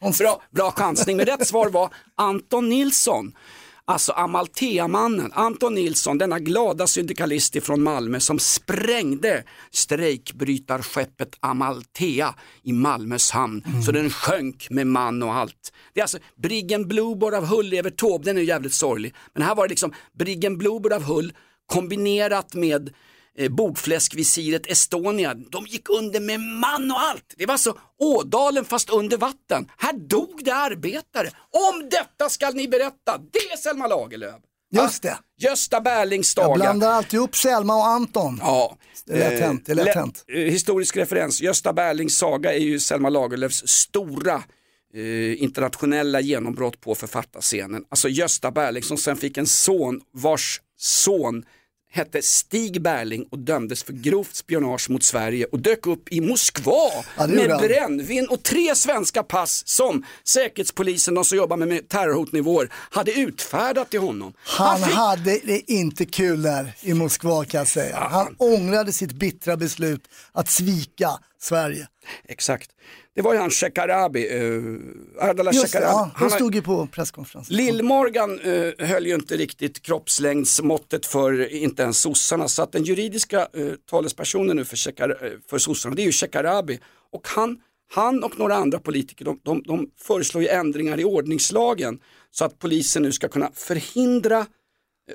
[0.18, 3.32] Bra, bra chansning, men rätt svar var Anton Nilsson.
[3.90, 13.30] Alltså Amalthea-mannen, Anton Nilsson, denna glada syndikalist från Malmö som sprängde strejkbrytarskeppet Amalthea i Malmös
[13.30, 15.72] hamn så den sjönk med man och allt.
[15.94, 19.14] Det är alltså Briggen Bluebird av Hull över Taube, den är jävligt sorglig.
[19.34, 21.32] Men här var det liksom Briggen Bluebird av Hull
[21.66, 22.90] kombinerat med
[23.38, 25.34] eh, bogfläskvisiret Estonia.
[25.34, 27.34] De gick under med man och allt.
[27.36, 29.70] Det var alltså Ådalen fast under vatten.
[29.78, 31.30] Här dog det arbetare.
[31.70, 33.18] Om detta skall ni berätta.
[33.32, 34.34] Det är Selma Lagerlöf.
[34.70, 35.18] Just det.
[35.40, 38.38] Gösta Berlings Jag blandar alltid upp Selma och Anton.
[38.42, 38.76] Ja.
[39.06, 40.24] Det är lätt Eh, hänt, det är lätt lä- hänt.
[40.28, 44.42] eh, Historisk referens, Gösta Berlings saga är ju Selma Lagerlöfs stora
[44.94, 47.84] eh, internationella genombrott på författarscenen.
[47.88, 51.44] Alltså Gösta Berling som sen fick en son vars son
[51.90, 56.72] hette Stig Berling och dömdes för grovt spionage mot Sverige och dök upp i Moskva
[57.16, 57.60] Ja, med han.
[57.62, 64.00] brännvin och tre svenska pass som Säkerhetspolisen, de som jobbar med- terrorhotnivåer, hade utfärdat till
[64.00, 64.32] honom.
[64.44, 67.96] Han fick- hade det inte kul där i Moskva kan jag säga.
[68.10, 71.88] Han ångrade sitt bittra beslut att svika Sverige.
[72.24, 72.70] Exakt.
[73.14, 74.78] Det var ju han Shekarabi, uh,
[75.20, 75.92] Ardala Just Shekarabi.
[75.92, 77.56] ja, Han stod ju på presskonferensen.
[77.56, 83.40] Lill-Morgan eh, höll ju inte riktigt kroppslängdsmåttet för inte ens sossarna så att den juridiska
[83.52, 86.80] eh, talespersonen nu för, Shekar, eh, för sossarna det är ju Shekarabi
[87.12, 87.58] och han,
[87.94, 92.58] han och några andra politiker de, de, de föreslår ju ändringar i ordningslagen så att
[92.58, 94.46] polisen nu ska kunna förhindra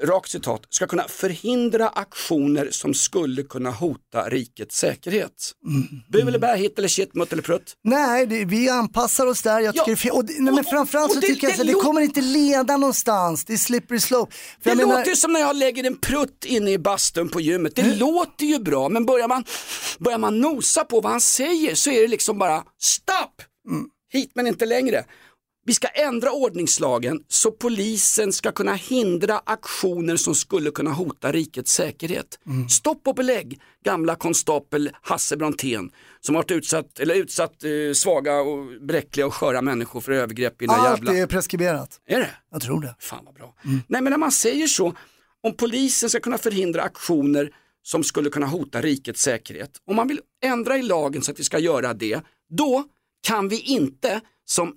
[0.03, 5.51] Rakt citat, ska kunna förhindra aktioner som skulle kunna hota rikets säkerhet.
[5.67, 5.83] Mm.
[6.11, 7.73] Bu eller bä, hit eller shit, mutt eller prutt.
[7.83, 9.59] Nej, det, vi anpassar oss där.
[9.59, 10.11] Jag tycker det är fel.
[10.11, 12.21] Och, det- nej, men framförallt och så det- tycker jag det att det kommer inte
[12.21, 13.45] leda någonstans.
[13.45, 14.33] Det är slippery slope.
[14.63, 17.41] För Det menar- låter ju som när jag lägger en prutt inne i bastun på
[17.41, 17.75] gymmet.
[17.75, 19.43] Det låter ju bra men börjar man,
[19.99, 23.41] börjar man nosa på vad han säger så är det liksom bara stopp!
[24.13, 25.05] Hit men inte längre.
[25.65, 31.73] Vi ska ändra ordningslagen så polisen ska kunna hindra aktioner som skulle kunna hota rikets
[31.73, 32.39] säkerhet.
[32.69, 38.81] Stopp och belägg gamla konstapel Hasse Brontén som har utsatt, eller utsatt eh, svaga och
[38.81, 41.17] bräckliga och sköra människor för övergrepp i Allt jävla...
[41.17, 42.01] är preskriberat.
[42.05, 42.29] Är det?
[42.51, 42.95] Jag tror det.
[42.99, 43.55] Fan vad bra.
[43.63, 44.93] Nej men när man säger så,
[45.43, 47.51] om polisen ska kunna förhindra aktioner
[47.83, 51.43] som skulle kunna hota rikets säkerhet, om man vill ändra i lagen så att vi
[51.43, 52.83] ska göra det, då
[53.27, 54.75] kan vi inte som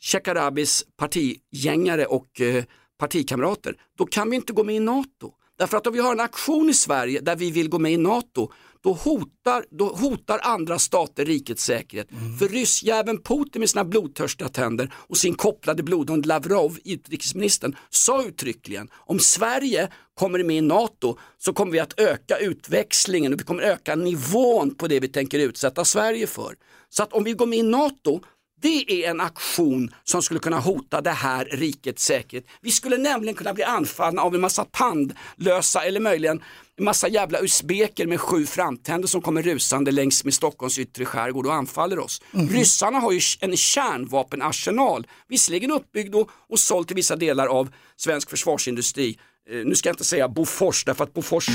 [0.00, 2.64] Shekarabis partigängare och eh,
[2.98, 5.32] partikamrater, då kan vi inte gå med i NATO.
[5.58, 7.96] Därför att om vi har en aktion i Sverige där vi vill gå med i
[7.96, 12.08] NATO, då hotar, då hotar andra stater rikets säkerhet.
[12.38, 18.88] För ryssjäveln Putin med sina blodtörstiga tänder och sin kopplade blodhund Lavrov, utrikesministern, sa uttryckligen
[18.94, 23.62] om Sverige kommer med i NATO så kommer vi att öka utväxlingen och vi kommer
[23.62, 26.54] öka nivån på det vi tänker utsätta Sverige för.
[26.88, 28.20] Så att om vi går med i NATO
[28.60, 32.46] det är en aktion som skulle kunna hota det här rikets säkerhet.
[32.60, 36.42] Vi skulle nämligen kunna bli anfallna av en massa tandlösa eller möjligen
[36.76, 41.46] en massa jävla usbeker med sju framtänder som kommer rusande längs med Stockholms yttre skärgård
[41.46, 42.22] och anfaller oss.
[42.30, 48.30] Ryssarna har ju en kärnvapenarsenal, visserligen uppbyggd och, och såld till vissa delar av svensk
[48.30, 49.18] försvarsindustri.
[49.50, 51.48] Eh, nu ska jag inte säga Bofors därför att Bofors,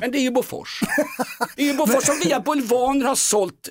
[0.00, 0.80] men det är ju Bofors.
[1.56, 3.68] Det är ju Bofors som via bulvaner har sålt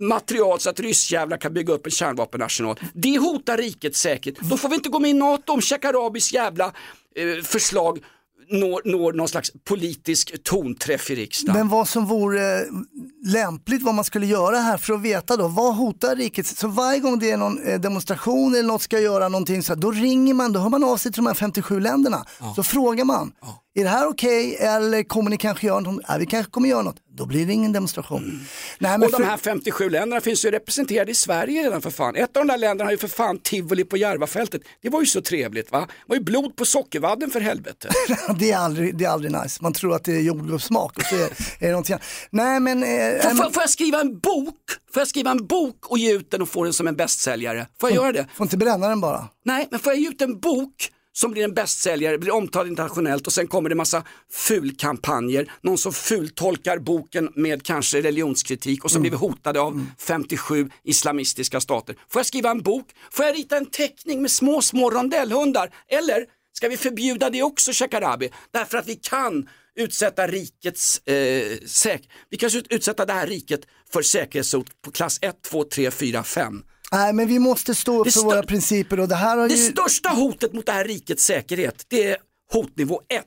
[0.00, 2.80] material så att ryssjävlar kan bygga upp en kärnvapenarsenal.
[2.92, 4.40] Det hotar rikets säkerhet.
[4.50, 6.64] Då får vi inte gå med i NATO om Shekarabis jävla
[7.16, 7.98] eh, förslag
[8.50, 11.58] når, når någon slags politisk tonträff i riksdagen.
[11.58, 12.66] Men vad som vore eh,
[13.24, 16.46] lämpligt vad man skulle göra här för att veta då, vad hotar riket?
[16.46, 19.80] Så varje gång det är någon eh, demonstration eller något ska göra någonting så här,
[19.80, 22.24] då ringer man, då hör man av sig till de här 57 länderna.
[22.56, 23.32] Så frågar man,
[23.76, 26.04] Är det här okej eller kommer ni kanske göra något?
[26.08, 26.96] Ja, vi kanske kommer göra något.
[27.16, 28.46] Då blir det ingen demonstration.
[28.78, 32.16] Nej, men och de här 57 länderna finns ju representerade i Sverige redan för fan.
[32.16, 34.62] Ett av de där länderna har ju för fan tivoli på Järvafältet.
[34.82, 35.80] Det var ju så trevligt va?
[35.80, 37.88] Det var ju blod på sockervadden för helvete.
[38.38, 39.58] det, är aldrig, det är aldrig nice.
[39.62, 42.06] Man tror att det är jordgubbssmak och så är, är det någonting annat.
[42.30, 42.82] Nej men...
[42.82, 44.56] Eh, Får, får, får jag skriva en bok?
[44.92, 47.66] Får jag skriva en bok och ge ut den och få den som en bästsäljare?
[47.80, 48.26] Får jag göra det?
[48.34, 49.28] Får inte bränna den bara.
[49.44, 53.26] Nej, men får jag ge ut en bok som blir en bästsäljare, blir omtalad internationellt
[53.26, 59.02] och sen kommer det massa fulkampanjer, någon som fultolkar boken med kanske religionskritik och som
[59.02, 61.96] blir hotade av 57 islamistiska stater.
[62.08, 62.86] Får jag skriva en bok?
[63.10, 65.74] Får jag rita en teckning med små, små rondellhundar?
[65.88, 68.30] Eller ska vi förbjuda det också, Shekarabi?
[68.52, 73.60] Därför att vi kan utsätta rikets eh, säk- vi kan ut- utsätta det här riket
[73.92, 76.62] för säkerhetshot på klass 1, 2, 3, 4, 5.
[76.94, 79.54] Nej men vi måste stå upp Det för våra principer och det här har Det
[79.54, 79.72] ju...
[79.72, 82.16] största hotet mot det här rikets säkerhet, det är
[82.52, 83.24] hotnivå 1.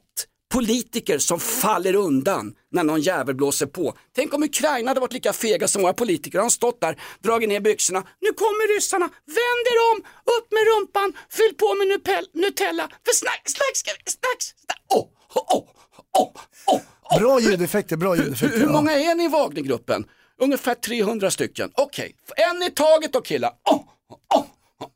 [0.54, 3.94] Politiker som faller undan när någon jävel blåser på.
[4.16, 6.38] Tänk om Ukraina hade varit lika fega som våra politiker.
[6.38, 8.04] De har stått där, dragit ner byxorna.
[8.22, 9.98] Nu kommer ryssarna, vänd er om,
[10.38, 11.88] upp med rumpan, fyll på med
[12.34, 12.90] Nutella.
[13.06, 14.82] För snack, snack, ska vi, snack, snack.
[14.94, 16.32] Åh, åh, åh,
[16.68, 17.20] åh, åh.
[17.20, 18.58] Bra ljudeffekter, bra ljudeffekter.
[18.60, 18.72] Hur ja.
[18.72, 20.06] många är ni i Wagnergruppen?
[20.42, 21.72] Ungefär 300 stycken.
[21.76, 22.16] Okej,
[22.52, 23.52] en i taget då killar.
[23.70, 24.46] Åh, åh, åh,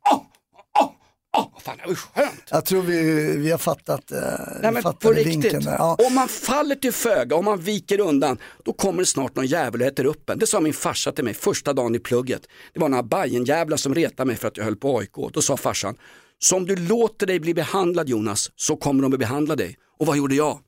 [0.10, 0.22] åh.
[1.62, 2.44] Fan, det var skönt.
[2.50, 3.02] Jag tror vi,
[3.38, 4.20] vi har fattat, eh,
[4.62, 5.76] Nej, vi fattade riktigt, vinkeln där.
[5.78, 5.98] Ja.
[6.08, 9.82] om man faller till föga, om man viker undan, då kommer det snart någon jävel
[9.82, 10.40] och äter upp en.
[10.40, 12.42] Det sa min farsa till mig första dagen i plugget.
[12.74, 15.14] Det var några Bajenjävlar som retade mig för att jag höll på AIK.
[15.34, 15.96] Då sa farsan,
[16.40, 19.78] så om du låter dig bli behandlad Jonas, så kommer de att behandla dig.
[20.00, 20.60] Och vad gjorde jag?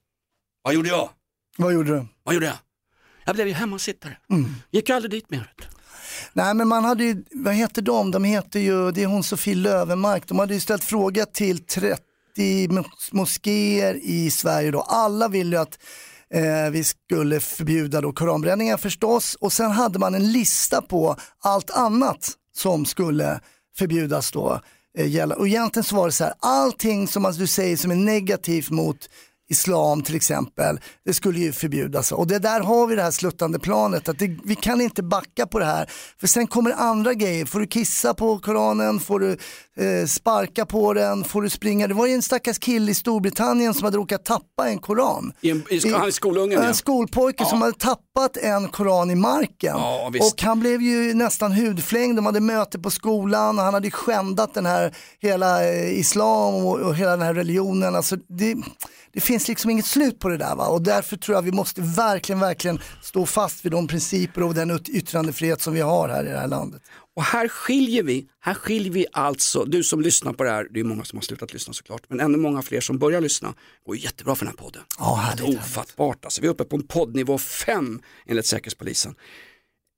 [0.63, 1.09] Vad gjorde jag?
[1.57, 2.05] Vad gjorde du?
[2.23, 2.55] Vad gjorde jag?
[3.25, 4.17] Jag blev ju hemmasittare.
[4.31, 4.55] Mm.
[4.71, 5.51] Gick aldrig dit mer.
[6.33, 8.11] Nej men man hade ju, vad heter de?
[8.11, 10.27] De heter ju, det är hon Sofie Lövenmark.
[10.27, 14.81] De hade ju ställt fråga till 30 mos- moskéer i Sverige då.
[14.81, 15.79] Alla ville ju att
[16.33, 19.35] eh, vi skulle förbjuda då koranbränningar förstås.
[19.35, 23.39] Och sen hade man en lista på allt annat som skulle
[23.77, 24.61] förbjudas då.
[24.97, 25.35] Eh, gälla.
[25.35, 28.69] Och egentligen så var det så här, allting som alltså, du säger som är negativt
[28.69, 29.09] mot
[29.53, 32.11] islam till exempel, det skulle ju förbjudas.
[32.11, 35.47] Och det där har vi det här sluttande planet, att det, vi kan inte backa
[35.47, 35.89] på det här.
[36.19, 39.31] För sen kommer andra grejer, får du kissa på Koranen, får du
[39.77, 41.87] eh, sparka på den, får du springa.
[41.87, 45.33] Det var ju en stackars kille i Storbritannien som hade råkat tappa en koran.
[45.41, 46.73] I, en, i, sk- han är skolungen En ja.
[46.73, 49.75] skolpojke som hade tappat en koran i marken.
[49.77, 53.91] Ja, och han blev ju nästan hudflängd, de hade möte på skolan och han hade
[53.91, 57.95] skändat den här hela eh, islam och, och hela den här religionen.
[57.95, 58.55] Alltså det,
[59.13, 60.67] det finns liksom inget slut på det där va?
[60.67, 64.71] och därför tror jag vi måste verkligen, verkligen stå fast vid de principer och den
[64.71, 66.81] yt- yttrandefrihet som vi har här i det här landet.
[67.15, 70.79] Och här skiljer vi, här skiljer vi alltså, du som lyssnar på det här, det
[70.79, 73.53] är många som har slutat lyssna såklart, men ännu många fler som börjar lyssna.
[73.85, 74.81] Går jättebra för den här podden.
[74.99, 76.41] Ja, härligt, är ofattbart alltså.
[76.41, 79.15] Vi är uppe på en poddnivå 5 enligt Säkerhetspolisen.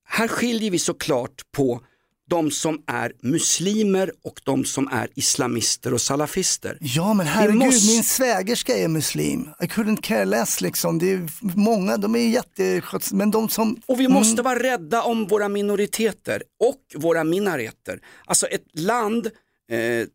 [0.07, 1.81] Här skiljer vi såklart på
[2.29, 6.77] de som är muslimer och de som är islamister och salafister.
[6.81, 9.49] Ja men herregud, måste- min svägerska är muslim.
[9.59, 10.99] I couldn't care less liksom.
[10.99, 13.81] Det är många, de är jättesköts, men de som...
[13.85, 17.99] Och vi måste vara rädda om våra minoriteter och våra minareter.
[18.25, 19.27] Alltså ett land,
[19.71, 20.07] eh,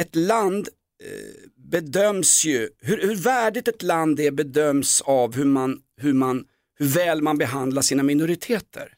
[0.00, 0.68] ett land
[1.04, 6.44] eh, bedöms ju, hur, hur värdigt ett land är bedöms av hur, man, hur, man,
[6.78, 8.88] hur väl man behandlar sina minoriteter.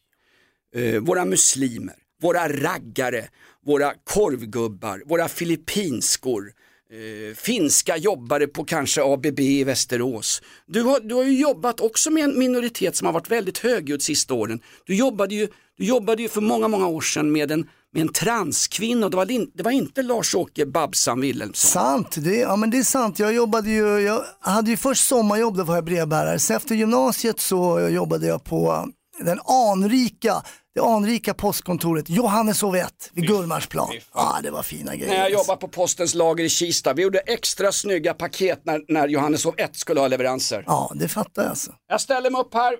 [0.77, 3.29] Eh, våra muslimer, våra raggare,
[3.67, 6.53] våra korvgubbar, våra filippinskor,
[6.93, 10.43] eh, finska jobbare på kanske ABB i Västerås.
[10.67, 14.03] Du har, du har ju jobbat också med en minoritet som har varit väldigt högljudd
[14.03, 14.61] sista åren.
[14.87, 15.49] Du jobbade ju,
[15.79, 19.17] du jobbade ju för många, många år sedan med en, med en transkvinna och det
[19.17, 21.71] var, din- det var inte Lars-Åke Babsan Wilhelmsson.
[21.71, 23.19] Sant, det, ja men det är sant.
[23.19, 26.39] Jag jobbade ju, jag hade ju först sommarjobb, då var jag brevbärare.
[26.39, 30.43] Sen efter gymnasiet så jobbade jag på den anrika,
[30.75, 33.93] det anrika postkontoret Johanneshov 1 vid Gullmarsplan.
[34.15, 35.13] Ja, det var fina grejer.
[35.15, 39.09] När jag jobbade på postens lager i Kista, vi gjorde extra snygga paket när, när
[39.09, 40.65] Johanneshov 1 skulle ha leveranser.
[40.67, 41.73] Ja, det fattar jag alltså.
[41.89, 42.77] Jag ställer mig upp här,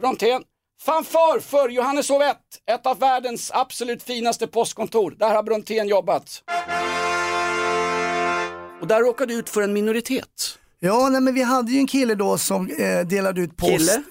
[0.00, 0.42] Brontén.
[0.80, 2.36] Fanfar för Johanneshov 1,
[2.70, 5.16] ett av världens absolut finaste postkontor.
[5.18, 6.42] Där har Brontén jobbat.
[8.80, 10.58] Och där råkade du ut för en minoritet.
[10.80, 13.70] Ja, nej, men vi hade ju en kille då som eh, delade ut post.
[13.70, 14.02] Kille?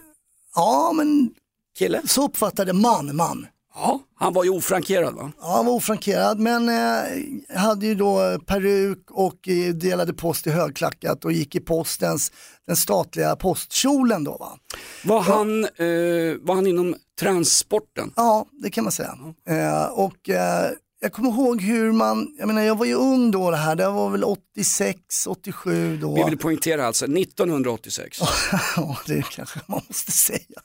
[0.56, 1.30] Ja, men
[1.78, 2.02] Kille?
[2.06, 3.48] så uppfattade man, man.
[3.76, 5.32] Ja, han var ju ofrankerad va?
[5.42, 10.50] Ja, han var ofrankerad men eh, hade ju då peruk och eh, delade post i
[10.50, 12.32] högklackat och gick i postens,
[12.68, 14.58] den statliga postkjolen då va.
[15.04, 18.14] Var, han, eh, var han inom transporten?
[18.16, 19.18] Ja, det kan man säga.
[19.50, 20.72] Eh, och eh,
[21.04, 23.90] jag kommer ihåg hur man, jag menar jag var ju ung då det här, det
[23.90, 26.16] var väl 86, 87 då.
[26.16, 28.20] Vi vill poängtera alltså 1986.
[28.76, 30.60] ja, det kanske man måste säga.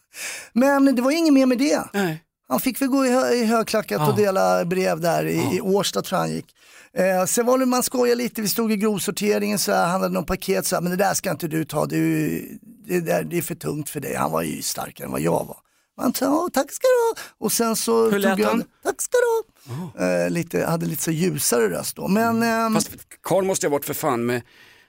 [0.52, 1.82] Men det var inget mer med det.
[1.92, 2.22] Nej.
[2.48, 4.10] Han fick väl gå i, hö i högklackat Ja.
[4.10, 6.46] och dela brev där i, i Årsta tror jag han gick.
[6.92, 10.14] Eh, sen var det, man skojade lite, vi stod i grovsorteringen så här, han hade
[10.14, 13.38] någon paket så här, men det där ska inte du ta, du, det, där, det
[13.38, 14.14] är för tungt för dig.
[14.14, 15.56] Han var ju starkare än vad jag var.
[15.98, 17.24] Man sa, "Ja, tack ska du ha.
[17.46, 18.64] Och sen så Hur lät tog jag, han?
[18.82, 20.06] tack ska du ha.
[20.06, 22.08] Eh, lite, hade lite så ljusare röst då.
[22.08, 22.90] Men, ehm, Fast
[23.22, 24.42] Karl måste ha varit för fan med,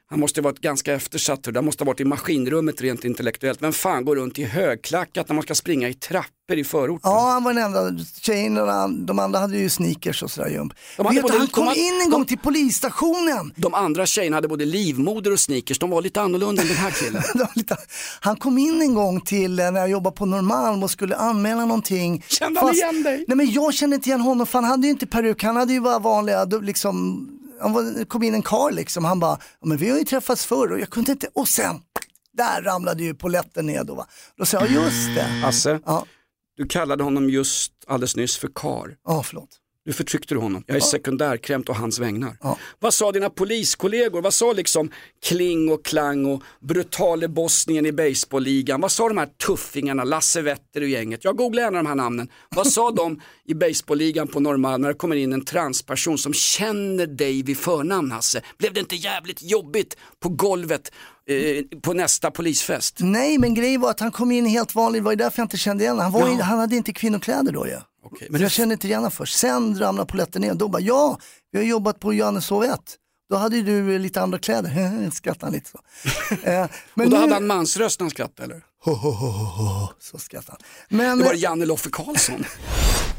[0.09, 3.61] han måste ha varit ganska eftersatt, han måste ha varit i maskinrummet rent intellektuellt.
[3.61, 7.11] Vem fan går runt i högklackat när man ska springa i trappor i förorten?
[7.11, 10.49] Ja, han var den enda tjejen och de- de andra hade ju sneakers och sådär
[10.49, 10.73] jump.
[10.97, 13.53] De hade Vet både- han de kom hade- in en gång till polisstationen.
[13.55, 16.91] De andra tjejerna hade både livmoder och sneakers, de var lite annorlunda än den här
[16.91, 17.21] killen.
[17.33, 17.77] Det lite-
[18.21, 21.65] Han kom in en gång till eh, när jag jobbade på Norrmalm och skulle anmäla
[21.65, 22.23] någonting.
[22.27, 23.25] Kände han igen dig?
[23.27, 25.73] Nej men jag kände inte igen honom för han hade ju inte peruk, han hade
[25.73, 27.27] ju bara vanliga, liksom,
[27.61, 30.71] han kom in en karl liksom, han bara, "Ja, men vi har ju träffats förr
[30.71, 31.81] och jag kunde inte, och sen,
[32.33, 34.07] där ramlade ju polletten ner då va.
[34.35, 35.43] Då sa jag, just det.
[35.45, 36.05] Asse, Ja,
[36.57, 38.97] du kallade honom just alldeles nyss för kar.
[39.05, 39.49] ja förlåt.
[39.89, 40.63] Nu förtryckte du honom.
[40.67, 42.37] Jag är sekundärkrämt å hans vägnar.
[42.41, 42.57] Ja.
[42.79, 44.21] Vad sa dina poliskollegor?
[44.21, 44.91] Vad sa liksom
[45.23, 48.81] Kling och Klang och brutale Bosnien i baseballligan?
[48.81, 51.23] Vad sa de här tuffingarna, Lasse Wetter och gänget?
[51.23, 52.29] Jag googlade gärna de här namnen.
[52.55, 57.07] Vad sa de i baseballligan på Norrmalm när det kommer in en transperson som känner
[57.07, 58.41] dig vid förnamn Hasse?
[58.57, 60.91] Blev det inte jävligt jobbigt på golvet
[61.29, 62.95] eh, på nästa polisfest?
[62.99, 65.45] Nej men grejen var att han kom in helt vanlig, det var ju därför jag
[65.45, 66.13] inte kände igen honom.
[66.13, 66.43] Han, var Ja.
[66.43, 67.73] han hade inte kvinnokläder då ju.
[67.73, 69.37] Okej, Men men jag kände inte igen honom först.
[69.37, 70.53] Sen ramlade polletten ner.
[70.53, 71.19] Då bara, ja,
[71.51, 72.79] vi har jobbat på Johanneshov 1.
[73.29, 75.11] Då hade ju du eh, lite andra kläder.
[75.13, 75.79] Skrattade han lite så.
[76.43, 77.21] Eh, men och då nu...
[77.21, 78.63] hade han mansröst när han skrattade eller?
[78.83, 79.87] Ho, ho, ho, ho, ho.
[79.99, 80.97] Så skrattade han.
[80.97, 82.45] Men, Det var Janne Loffe Karlsson.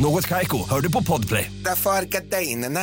[0.00, 1.50] Något Kaiko, hör du på Podplay.
[1.64, 2.80] Därför är gardinerna.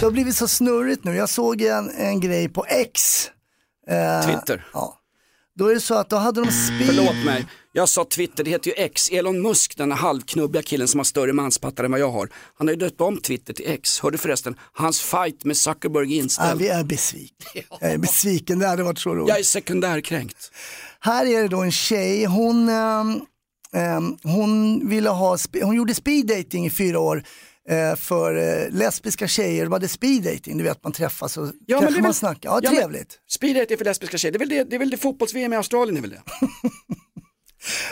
[0.00, 1.14] det har blivit så snurrigt nu.
[1.16, 3.26] Jag såg en, en grej på X.
[3.88, 4.66] Eh, Twitter.
[4.72, 4.98] Ja.
[5.54, 6.86] Då är det så att då hade de speed...
[6.86, 9.08] Förlåt mig, jag sa Twitter, det heter ju X.
[9.10, 12.28] Elon Musk, den halvknubbiga killen som har större manspattar än vad jag har.
[12.58, 14.00] Han har ju döpt om Twitter till X.
[14.00, 16.60] Hörde förresten, hans fight med Zuckerberg är Ja, inställd.
[16.60, 17.50] vi är besvikna.
[17.80, 19.28] Jag är besviken, det hade varit så roligt.
[19.28, 20.50] Jag är sekundärkränkt.
[21.00, 23.20] Här är det då en tjej, hon, ehm,
[24.22, 27.24] hon, ville ha, hon gjorde speed dating i fyra år
[27.68, 29.66] eh, för eh, lesbiska tjejer.
[29.66, 30.58] Var det speed dating?
[30.58, 32.50] Du vet man träffas och Ja, kanske är man väl- snackar.
[32.50, 33.18] Ja, Ja, men- trevligt.
[33.30, 35.52] Speed date är för lesbiska tjejer, det är väl det, det, är väl det fotbolls-VM
[35.52, 36.22] i Australien är väl det?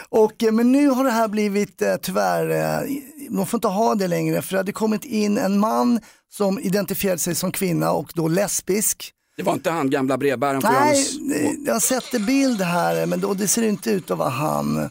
[0.08, 2.86] Och, eh, men nu har det här blivit tyvärr,
[3.30, 6.00] de får inte ha det längre för det hade kommit in en man
[6.32, 9.12] som identifierade sig som kvinna och då lesbisk.
[9.36, 13.20] Det var inte han gamla brevbäraren Nej, eh, jag har sett en bild här men
[13.20, 14.90] då, det ser inte ut att vara han.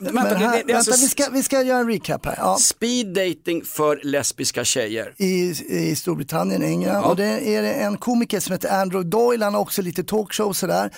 [0.00, 2.26] Men, Men vänta, här, det, det vänta alltså vi, ska, vi ska göra en recap
[2.26, 2.34] här.
[2.38, 2.58] Ja.
[2.58, 5.14] speed dating för lesbiska tjejer.
[5.18, 5.50] i,
[5.90, 6.94] i Storbritannien, England.
[6.94, 7.02] Ja.
[7.08, 10.90] Och det är en komiker som heter Andrew Doyle, han har också lite talkshow sådär.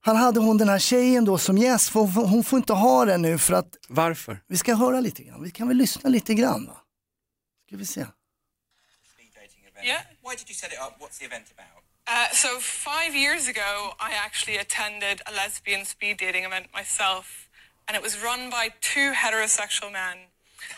[0.00, 3.04] Han hade hon den här tjejen då som gäst, hon, får- hon får inte ha
[3.04, 4.40] den nu för att, Varför?
[4.48, 6.76] vi ska höra lite grann, vi kan väl lyssna lite grann va?
[7.66, 8.06] Ska vi se.
[9.84, 10.02] Yeah.
[10.24, 10.94] Why did you set it up?
[11.00, 11.82] What's the event about?
[12.08, 17.47] Uh, so five years ago, I actually attended a lesbian speed dating event myself,
[17.88, 20.18] and it was run by two heterosexual men.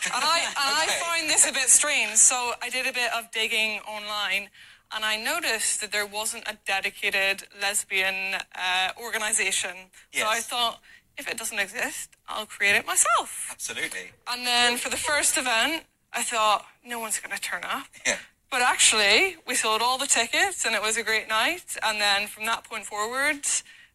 [0.05, 3.29] And I and I find this a bit strange, so I did a bit of
[3.31, 4.49] digging online,
[4.95, 9.91] and I noticed that there wasn't a dedicated lesbian uh, organization.
[10.13, 10.81] So I thought,
[11.17, 13.49] if it doesn't exist, I'll create it myself.
[13.51, 14.11] Absolutely.
[14.27, 17.87] And then for the first event, I thought no one's going to turn up.
[18.05, 18.17] Yeah.
[18.49, 21.77] But actually, we sold all the tickets and it was a great night.
[21.81, 23.45] And then from that point forward,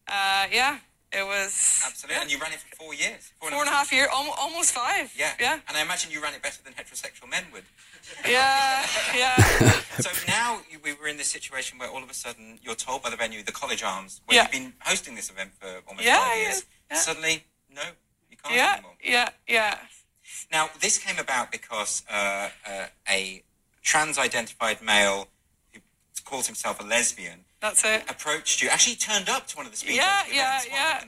[0.07, 0.79] uh, yeah,
[1.13, 2.21] it was Absolutely.
[2.21, 3.31] And you ran it for four years.
[3.39, 5.13] four and a half years, almost, almost five.
[5.17, 5.33] Yeah.
[5.39, 5.59] Yeah.
[5.67, 7.63] And I imagine you ran it better than heterosexual men would.
[8.27, 8.85] Yeah.
[9.15, 9.35] Yeah.
[9.99, 13.03] so now you, we were in this situation where all of a sudden you're told
[13.03, 14.43] by the venue, the College Arms, where Yeah.
[14.43, 16.97] you've been hosting this event for almost Yeah, five years, yeah.
[16.97, 17.43] suddenly,
[17.73, 17.81] no,
[18.29, 18.73] you can't yeah.
[18.73, 18.93] anymore.
[19.03, 19.29] Yeah.
[19.47, 19.77] Yeah.
[20.51, 23.43] Now, this came about because uh, uh, a
[23.81, 25.27] trans-identified male
[25.73, 25.79] who
[26.25, 28.03] calls himself a lesbian That's it.
[28.09, 31.03] approached you, actually turned up to one of the speed Yeah, yeah, yeah.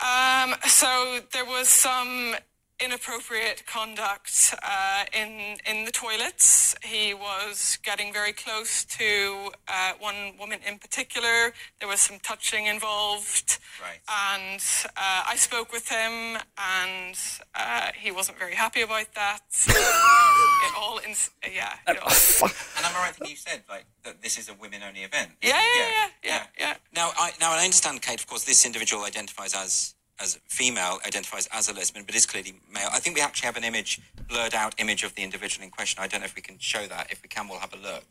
[0.00, 2.36] Um, so there was some
[2.80, 6.74] inappropriate conduct uh, in in the toilets.
[6.84, 11.52] He was getting very close to uh, one woman in particular.
[11.80, 14.00] There was some touching involved, Right.
[14.08, 14.60] and
[14.96, 17.16] uh, I spoke with him, and
[17.54, 19.40] uh, he wasn't very happy about that.
[19.68, 21.14] it all, in,
[21.52, 21.74] yeah.
[21.86, 25.00] It all, And am I right thinking you said like that this is a women-only
[25.02, 25.32] event?
[25.42, 26.74] yeah, yeah, yeah, yeah, yeah.
[26.94, 28.20] Now, I now I understand, Kate.
[28.20, 32.54] Of course, this individual identifies as as female, identifies as a lesbian, but is clearly
[32.72, 32.88] male.
[32.92, 36.02] I think we actually have an image, blurred out image of the individual in question.
[36.04, 37.04] I don't know if we can show that.
[37.10, 38.04] If we can, we'll have a look.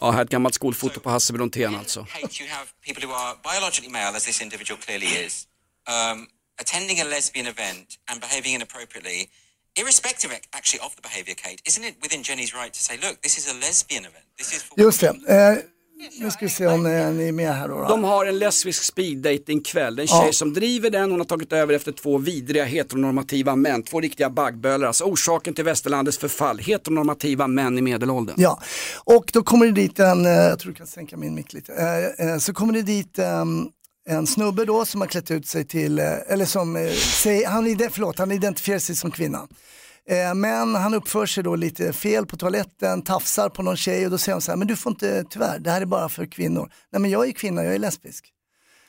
[0.00, 2.04] Ja, här är ett gammalt skolfoto på Hasse Brontén alltså.
[2.04, 5.46] Kate, you have people who are biologically male, as this individual clearly is,
[5.86, 6.26] um,
[6.60, 9.28] attending a lesbian event and behaving inappropriately,
[9.74, 11.62] irrespective actually of the behaviour, Kate.
[11.64, 14.26] Isn't it within Jenny's right to say, look, this is a lesbian event?
[14.38, 15.68] This is for Just det.
[16.20, 17.74] Nu ska vi se om eh, ni är med här då.
[17.78, 17.88] då.
[17.88, 19.96] De har en lesbisk speeddating kväll.
[19.96, 20.32] Det är en tjej Ja.
[20.32, 24.86] som driver den, hon har tagit över efter två vidriga heteronormativa män, två riktiga baggbölar.
[24.86, 28.34] Alltså orsaken till västerlandets förfall, heteronormativa män i medelåldern.
[28.38, 28.60] Ja,
[29.04, 31.72] och då kommer det dit en, eh, jag tror du kan sänka min mick lite,
[31.72, 33.66] Eh, eh, så kommer det dit ehm,
[34.08, 37.66] en snubbe då som har klätt ut sig till, eh, eller som, eh, säger, han,
[37.66, 39.48] ide- förlåt, han identifierar sig som kvinna.
[40.08, 44.10] Eh, Men han uppför sig då lite fel på toaletten, tafsar på någon tjej och
[44.10, 46.26] då säger han så här, men du får inte, tyvärr, det här är bara för
[46.26, 46.72] kvinnor.
[46.92, 48.32] Nej men jag är kvinna, jag är lesbisk.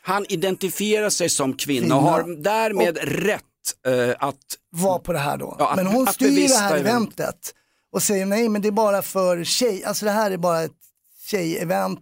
[0.02, 1.96] Han identifierar sig som kvinna, Kvinna.
[1.96, 3.44] och har därmed rätt
[3.88, 4.36] eh, att
[4.72, 5.56] Var på det här då.
[5.60, 6.88] Ja, att- men hon styr det här event.
[6.88, 7.54] eventet
[7.92, 10.72] och säger nej men det är bara för tjej, alltså det här är bara ett
[11.26, 12.00] tjejevent.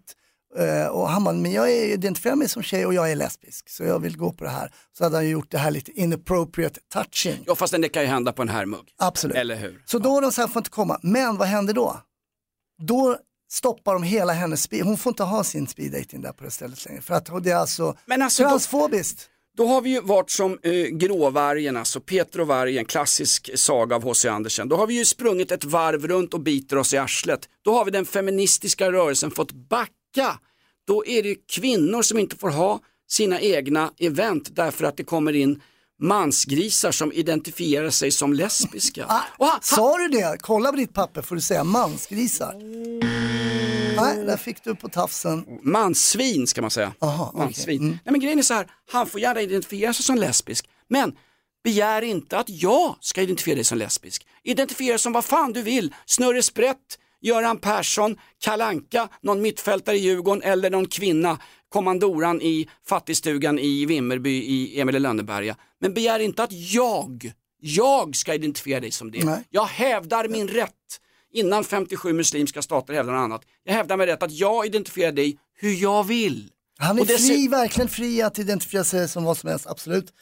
[0.57, 3.69] Eh, och han bara, men jag är- identifierar mig som tjej och jag är lesbisk
[3.69, 4.71] så jag vill gå på det här.
[4.97, 7.43] Så hade han gjort det här lite inappropriate touching.
[7.45, 8.87] Ja fast det kan ju hända på en herrmugg.
[8.97, 9.35] Absolut.
[9.37, 9.83] Eller hur?
[9.85, 10.99] Så då har de så här, får inte komma.
[11.03, 12.01] Men vad händer då?
[12.81, 13.17] Då
[13.51, 16.51] stoppar de hela hennes speed, hon får inte ha sin speed dating där på det
[16.51, 17.01] stället längre.
[17.01, 19.29] För att det är alltså, Men alltså då- transfobiskt.
[19.57, 24.03] Då har vi ju varit som eh, gråvargen, alltså Peter och vargen, klassisk saga av
[24.03, 24.27] H.C.
[24.29, 24.69] Andersen.
[24.69, 27.49] Då har vi ju sprungit ett varv runt och biter oss i arslet.
[27.61, 29.51] Då har vi den feministiska rörelsen fått
[30.17, 30.39] backa.
[30.87, 35.35] Då är det kvinnor som inte får ha sina egna event därför att det kommer
[35.35, 35.61] in
[35.99, 39.05] mansgrisar som identifierar sig som lesbiska.
[39.07, 40.37] Han, Sa du det?
[40.41, 42.53] Kolla på ditt papper får du säga mansgrisar.
[43.95, 45.45] Nej, där fick du på tafsen.
[45.63, 46.93] Manssvin ska man säga.
[46.99, 47.39] Aha, okej.
[47.39, 47.81] Manssvin.
[47.81, 47.89] Mm.
[47.89, 51.15] Nej, men grejen är så här, han får gärna identifiera sig som lesbisk, men
[51.63, 54.27] begär inte att jag ska identifiera dig som lesbisk.
[54.43, 59.99] Identifiera dig som vad fan du vill, Snurre Sprätt, Göran Persson, Kalanka, någon mittfältare i
[59.99, 61.39] Djurgården eller någon kvinna,
[61.69, 65.55] kommandoran i fattigstugan i Vimmerby i Emil i Lönneberga.
[65.81, 69.25] Men begär inte att jag, jag ska identifiera dig som det.
[69.25, 69.43] Nej.
[69.49, 70.73] Jag hävdar min rätt
[71.33, 73.41] innan 57 muslimska stater hävdar något annat.
[73.63, 76.49] Jag hävdar min rätt att jag identifierar dig hur jag vill.
[76.79, 80.13] Han är fri, verkligen fri att identifiera sig som vad som helst, absolut.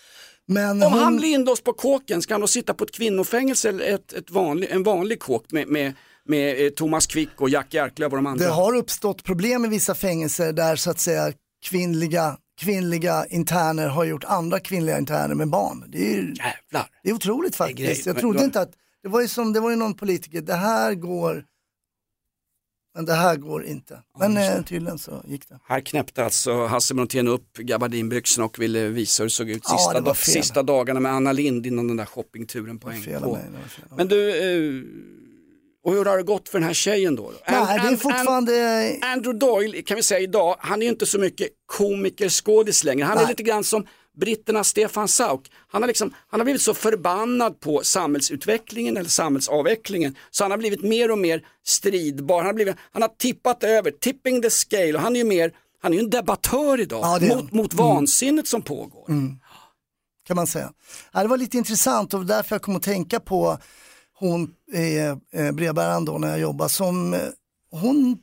[0.48, 3.70] Men Om hon, han blir inlåst på kåken, ska han då sitta på ett kvinnofängelse
[3.70, 5.94] eller ett, ett vanlig, en vanlig kåk med, med,
[6.26, 8.46] med eh, Thomas Quick och Jack Jarklöv och de andra?
[8.46, 11.34] det har uppstått problem i vissa fängelser där så att säga
[11.66, 15.84] kvinnliga, kvinnliga interner har gjort andra kvinnliga interner med barn.
[15.88, 16.90] Det är, ju- Jävlar.
[17.04, 18.06] det är otroligt faktiskt.
[18.06, 18.72] Jag trodde då- inte att,
[19.04, 21.46] det var ju som, det var ju någon politiker, det här går,
[22.96, 24.00] men det här går inte.
[24.20, 25.60] Men eh, tydligen så gick det.
[25.68, 29.78] Här knäppte alltså Hasse Brontén upp gabardinbyxorna och ville visa hur det såg ut Ja,
[29.78, 33.08] sista, det sista dagarna med Anna Lind innan den där shoppingturen på NK.
[33.98, 34.84] Men du, eh,
[35.86, 37.32] och hur har det gått för den här tjejen då?
[37.48, 40.92] Nej, And- det är and- fortfarande, Andrew Doyle kan vi säga idag, han är ju
[40.92, 43.06] inte så mycket komiker skådis längre.
[43.06, 43.30] Han är Nej.
[43.30, 45.52] lite grann som britternas Stefan Sauk.
[45.68, 50.58] Han har, liksom, han har blivit så förbannad på samhällsutvecklingen eller samhällsavvecklingen så han har
[50.58, 52.38] blivit mer och mer stridbar.
[52.38, 55.52] Han har, blivit, han har tippat över, tipping the scale och han är ju mer,
[55.82, 59.08] han är en debattör idag Ja, det är mot, mot vansinnet som pågår.
[60.28, 60.72] kan man säga.
[61.14, 63.58] Ja, det var lite intressant och därför jag kom att tänka på
[64.20, 67.20] hon eh, brevbäraren då när jag jobbade som eh,
[67.72, 68.18] hon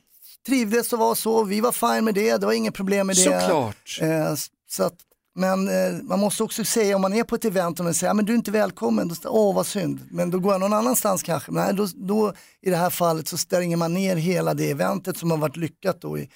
[0.47, 3.21] trivdes och var så, vi var fine med det, det var inget problem med det.
[3.41, 3.99] Såklart.
[4.01, 4.33] Eh,
[4.69, 4.93] så att,
[5.35, 8.09] men eh, man måste också säga om man är på ett event och man säger,
[8.09, 10.73] "Ja, men du är inte välkommen, då, åh vad synd, men då går jag någon
[10.73, 11.51] annanstans kanske.
[11.51, 15.31] Nej, då, då i det här fallet så stänger man ner hela det eventet som
[15.31, 16.29] har varit lyckat då i,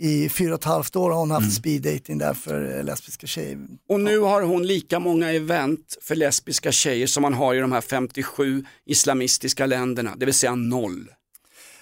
[0.00, 3.26] i fyra och ett halvt år har hon haft speed dating där för eh, lesbiska
[3.26, 3.58] tjejer.
[3.88, 7.72] Och nu har hon lika många event för lesbiska tjejer som man har i de
[7.72, 11.10] här 57 islamistiska länderna, det vill säga noll.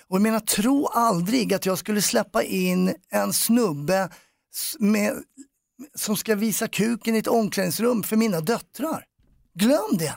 [0.08, 4.10] Och jag menar, tro aldrig att jag skulle släppa in en snubbe
[4.78, 5.12] med,
[5.94, 9.04] som ska visa kuken i ett omklädningsrum för mina döttrar.
[9.54, 10.14] Glöm det.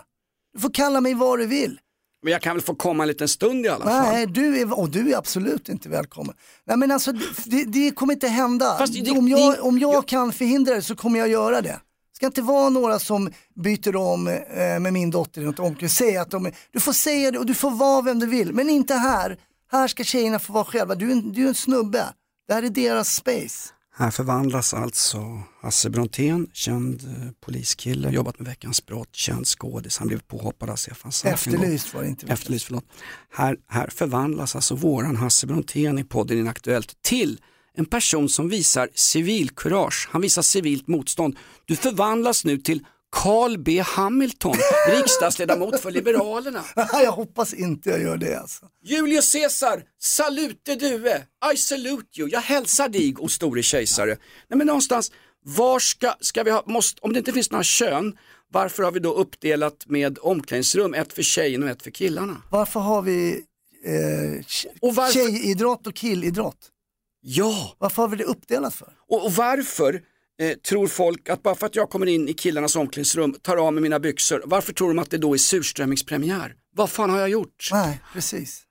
[0.53, 1.79] Du får kalla mig vad du vill.
[2.23, 4.13] Men jag kan väl få komma en liten stund i alla fall.
[4.13, 6.35] Nej, du är, och du är absolut inte välkommen.
[6.65, 7.11] Nej men alltså,
[7.45, 8.77] det, det kommer inte hända.
[8.77, 11.79] Fast det- om, jag, om jag kan förhindra det så kommer jag göra det.
[12.15, 13.29] ska inte vara några som
[13.63, 16.07] byter om eh, med min dotter i något omklädningsrum.
[16.07, 18.69] Säg att de du får säga det och du får vara vem du vill, men
[18.69, 19.37] inte här.
[19.71, 20.95] Här ska tjejerna få vara själva.
[20.95, 22.05] Du du är en snubbe.
[22.47, 23.69] Det här är deras space.
[24.01, 30.07] Här förvandlas alltså Hasse Brontén, känd eh, poliskille, jobbat med Veckans brott, känd skådis, han
[30.07, 31.33] blev påhoppad av Stefan gång.
[31.33, 32.27] Efterlyst var det inte.
[32.27, 32.85] Efterlyst, förlåt.
[33.33, 37.41] Här, här förvandlas alltså våran Hasse Brontén i podden Inaktuellt till
[37.77, 41.37] en person som visar civilkurage, han visar civilt motstånd.
[41.65, 44.55] Du förvandlas nu till Carl B Hamilton,
[44.87, 46.63] riksdagsledamot för Liberalerna.
[47.03, 48.65] jag hoppas inte jag gör det alltså.
[48.83, 54.17] Julius Caesar, salute due, I salute you, jag hälsar dig, o store kejsare.
[54.49, 55.11] Nej men någonstans,
[55.45, 58.17] var ska, ska vi ha, måste, om det inte finns några kön,
[58.51, 62.41] varför har vi då uppdelat med omklädningsrum, ett för tjejerna och ett för killarna?
[62.51, 63.43] Varför har vi
[63.85, 64.45] eh,
[64.81, 66.67] Och varför- tjejidrott och killidrott?
[67.21, 67.75] Ja!
[67.77, 68.93] Varför har vi det uppdelat för?
[69.09, 70.01] Och, och varför
[70.41, 73.73] eh, tror folk att bara för att jag kommer in i killarnas omklädningsrum, tar av
[73.73, 76.55] mig mina byxor, varför tror de att det då är surströmmingspremiär?
[76.75, 77.69] Vad fan har jag gjort?
[77.71, 78.63] Nej, precis.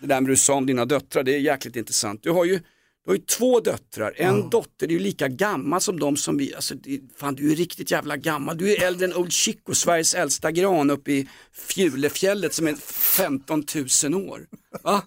[0.00, 2.22] Det där med du sa om dina döttrar, det är jäkligt intressant.
[2.22, 2.58] Du har ju,
[3.04, 6.54] du har ju två döttrar, en dotter är ju lika gammal som de som vi,
[6.54, 8.58] alltså det, fan du är riktigt jävla gammal.
[8.58, 13.64] Du är äldre än Old Chico, Sveriges äldsta gran uppe i Fjulefjället som är 15
[14.04, 14.46] 000 år.
[14.82, 15.02] Va?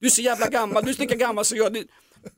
[0.00, 1.72] Du är så jävla gammal, du är så lika gammal som jag.
[1.72, 1.84] Det,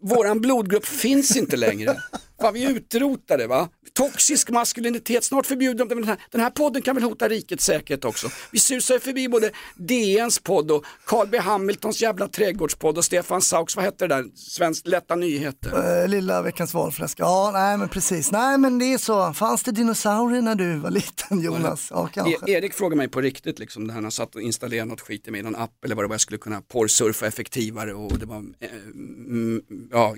[0.00, 2.02] våran blodgrupp finns inte längre.
[2.40, 3.68] Fan, vi är utrotade va.
[3.94, 5.88] Toxisk maskulinitet, snart förbjuden.
[5.88, 8.28] Den här, den här podden kan väl hota rikets säkerhet också.
[8.52, 13.76] Vi susar förbi både DNs podd och Carl B Hamiltons jävla trädgårdspodd och Stefan Sauks,
[13.76, 16.02] vad hette det där, Svenskt Lätta Nyheter.
[16.02, 17.20] Eh, lilla veckans valfläsk.
[17.20, 18.32] Ja, nej men precis.
[18.32, 19.32] Nej men det är så.
[19.32, 21.88] Fanns det dinosaurier när du var liten Jonas?
[21.90, 22.50] Ja, kanske.
[22.50, 25.30] E- Erik frågade mig på riktigt, liksom, när han satt och installerade något skit i
[25.30, 28.36] mig, någon app eller vad det var, jag skulle kunna porrsurfa effektivare och det var
[28.36, 30.16] mm, ja,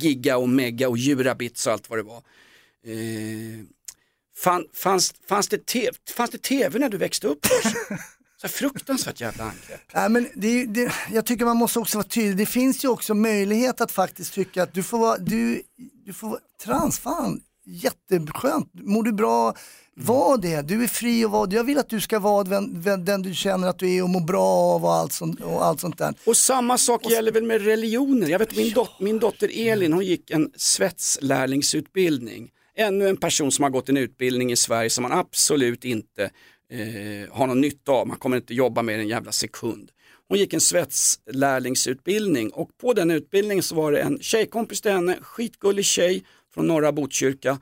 [0.00, 2.22] giga och mega och djurabits och allt vad det var.
[2.86, 3.64] Eh,
[4.36, 7.46] fan, fanns, fanns, det te, fanns det tv när du växte upp?
[8.40, 9.80] Så fruktansvärt jävla angrepp.
[9.94, 12.36] Nej, men det, det, jag tycker man måste också vara tydlig.
[12.36, 15.62] Det finns ju också möjlighet att faktiskt tycka att du får vara, du,
[16.04, 17.40] du får vara trans, fan,
[17.70, 18.70] jätteskönt.
[18.72, 19.54] Mår du bra,
[19.94, 20.62] var det.
[20.62, 23.68] Du är fri och var Jag vill att du ska vara den, den, du känner
[23.68, 26.14] att du är och mår bra av och allt sånt, och allt sånt där.
[26.26, 28.28] Och samma sak gäller väl med religioner.
[28.28, 32.50] Jag vet min, dot, min dotter Elin hon gick en svetslärlingsutbildning.
[32.76, 36.22] Ännu en person som har gått en utbildning i Sverige som man absolut inte
[36.72, 38.06] eh, har någon nytta av.
[38.06, 39.90] Man kommer inte jobba med en jävla sekund.
[40.28, 45.18] Hon gick en svetslärlingsutbildning och på den utbildningen så var det en tjejkompis till henne,
[45.22, 46.24] skitgullig tjej
[46.54, 47.58] från norra Botkyrka.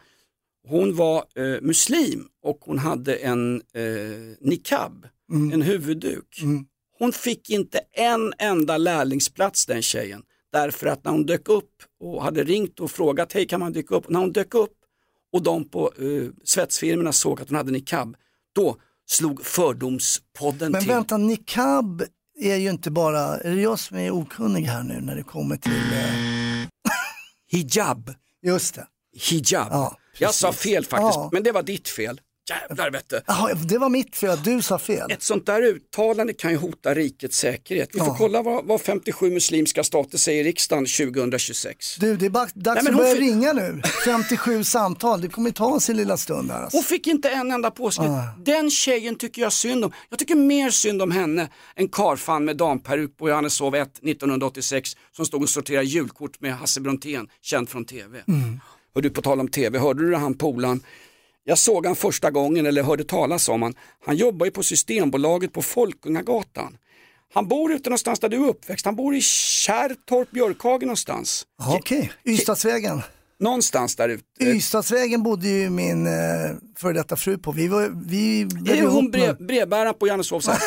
[0.68, 3.82] Hon var eh, muslim och hon hade en eh,
[4.41, 5.07] niqab,
[5.53, 6.41] en huvudduk.
[6.99, 10.22] Hon fick inte en enda lärlingsplats den tjejen.
[10.53, 13.95] Därför att när hon dök upp och hade ringt och frågat, hej kan man dyka
[13.95, 14.09] upp?
[14.09, 14.74] När hon dök upp
[15.32, 18.16] och de på uh, svetsfirmorna såg att hon hade niqab,
[18.55, 18.76] då
[19.07, 20.91] slog fördomspodden Men till.
[20.91, 22.03] vänta, niqab
[22.41, 25.57] är ju inte bara, är det jag som är okunnig här nu när det kommer
[25.57, 25.72] till...
[25.72, 26.68] Eh...
[27.51, 28.11] Hijab.
[28.43, 28.86] Just det.
[29.16, 29.68] Hijab.
[29.70, 31.30] Ja, jag sa fel faktiskt, Ja.
[31.32, 32.20] men det var ditt fel.
[32.51, 33.20] Jävlar vet du.
[33.26, 35.11] Jaha, det var mitt fel att du sa fel.
[35.11, 37.88] Ett sånt där uttalande kan ju hota rikets säkerhet.
[37.92, 38.14] Vi får Ja.
[38.18, 41.96] kolla vad, vad 57 muslimska stater säger i riksdagen 2026.
[41.96, 43.82] Du, det är bara dags Nej, att börja fick- ringa nu.
[44.05, 46.62] 57 samtal, det kommer ta sin lilla stund här.
[46.62, 46.76] Alltså.
[46.76, 48.11] Hon fick inte en enda påskrift.
[48.11, 48.24] Ah.
[48.44, 49.92] Den tjejen tycker jag synd om.
[50.11, 55.26] Jag tycker mer synd om henne än karfan med damperuk på Johanneshov 1 1986 som
[55.26, 58.18] stod och sorterade julkort med Hasse Brontén, känd från TV.
[58.28, 58.61] Mm.
[58.94, 60.80] Och du på tal om TV, hörde du han polan?
[61.49, 63.74] Jag såg han första gången eller hörde talas om han.
[64.05, 66.76] Han jobbar ju på Systembolaget på Folkungagatan.
[67.34, 68.86] Han bor ute någonstans där du är uppväxt.
[68.86, 71.46] Han bor i Kärrtorp, Björkhagen någonstans.
[71.76, 73.03] Okej, Ystadsvägen.
[73.41, 74.24] Någonstans där ute.
[74.45, 76.12] Ystadsvägen bodde ju min eh,
[76.76, 77.53] före detta fru på.
[77.53, 80.07] Vi var, vi Är blev hon med- brevbäraren på
[80.49, 80.59] här?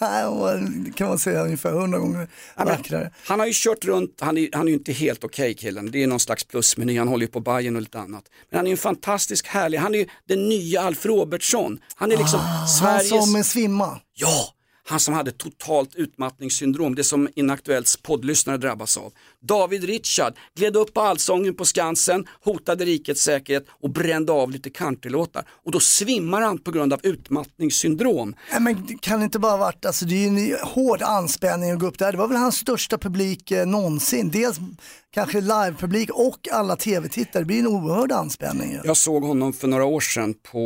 [0.00, 3.10] Nej, kan man säga ungefär hundra gånger vackrare.
[3.26, 6.02] Han har ju kört runt, han är, han är ju inte helt okej killen, det
[6.02, 8.24] är någon slags plusmeny, han håller ju på Bajen och lite annat.
[8.50, 11.78] Men han är ju en fantastisk härlig, han är ju den nya Alf Robertsson.
[11.94, 13.08] Han är liksom Han Sveriges...
[13.08, 14.00] som svimma.
[14.14, 14.52] Ja,
[14.88, 19.12] han som hade totalt utmattningssyndrom, det som Inaktuellts poddlyssnare drabbas av.
[19.46, 24.70] David Richard gled upp på Allsången på Skansen, hotade rikets säkerhet och brände av lite
[24.70, 25.44] countrylåtar.
[25.48, 28.34] Och då svimmar han på grund av utmattningssyndrom.
[28.50, 31.78] Nej, men det kan inte bara varit, alltså det är ju en hård anspänning att
[31.78, 32.12] gå upp där.
[32.12, 34.30] Det var väl hans största publik eh, någonsin.
[34.30, 34.58] Dels
[35.16, 37.42] kanske livepublik och alla tv-tittare.
[37.42, 38.72] Det blir en oerhörd anspänning.
[38.72, 38.80] ju.
[38.84, 40.58] Jag såg honom för några år sedan på,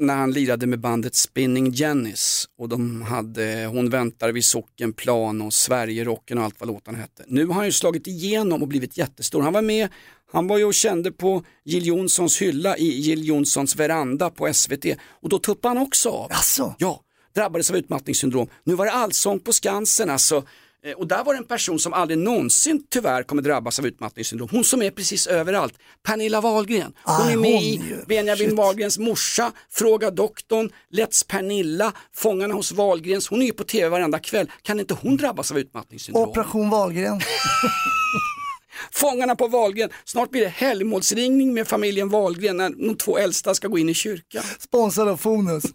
[0.00, 5.52] när han lirade med bandet Spinning Jennies och de hade Hon väntar vid Sockenplan och
[5.52, 7.24] Sverigerocken och allt vad låtarna hette.
[7.26, 9.42] Nu har han ju slagit igenom och blivit jättestor.
[9.42, 9.88] Han var med,
[10.32, 14.84] han var ju och kände på Jill Johnsons hylla i Jill Johnsons veranda på SVT
[15.20, 16.32] och då tuppade han också av.
[16.32, 16.74] Alltså?
[16.78, 17.00] Ja,
[17.34, 18.48] drabbades av utmattningssyndrom.
[18.64, 20.44] Nu var det allsång på Skansen alltså.
[20.86, 24.48] Eh, Och där var det en person som aldrig någonsin tyvärr kommer drabbas av utmattningssyndrom.
[24.52, 25.74] Hon som är precis överallt.
[26.06, 26.92] Pernilla Wahlgren.
[27.04, 27.94] Hon Ah, är med hon i.
[28.08, 28.56] Benjamin Shit.
[28.58, 33.28] Wahlgrens morsa, Fråga doktorn, Let's Pernilla, Fångarna hos Wahlgrens.
[33.28, 34.50] Hon är ju på tv varenda kväll.
[34.62, 36.28] Kan inte hon drabbas av utmattningssyndrom?
[36.28, 37.20] Operation Wahlgren.
[38.92, 39.90] Fångarna på Wahlgren.
[40.04, 43.94] Snart blir det helgmålsringning med familjen Wahlgren när de två äldsta ska gå in i
[43.94, 44.42] kyrkan.
[44.58, 45.64] Sponsrad av Fonus.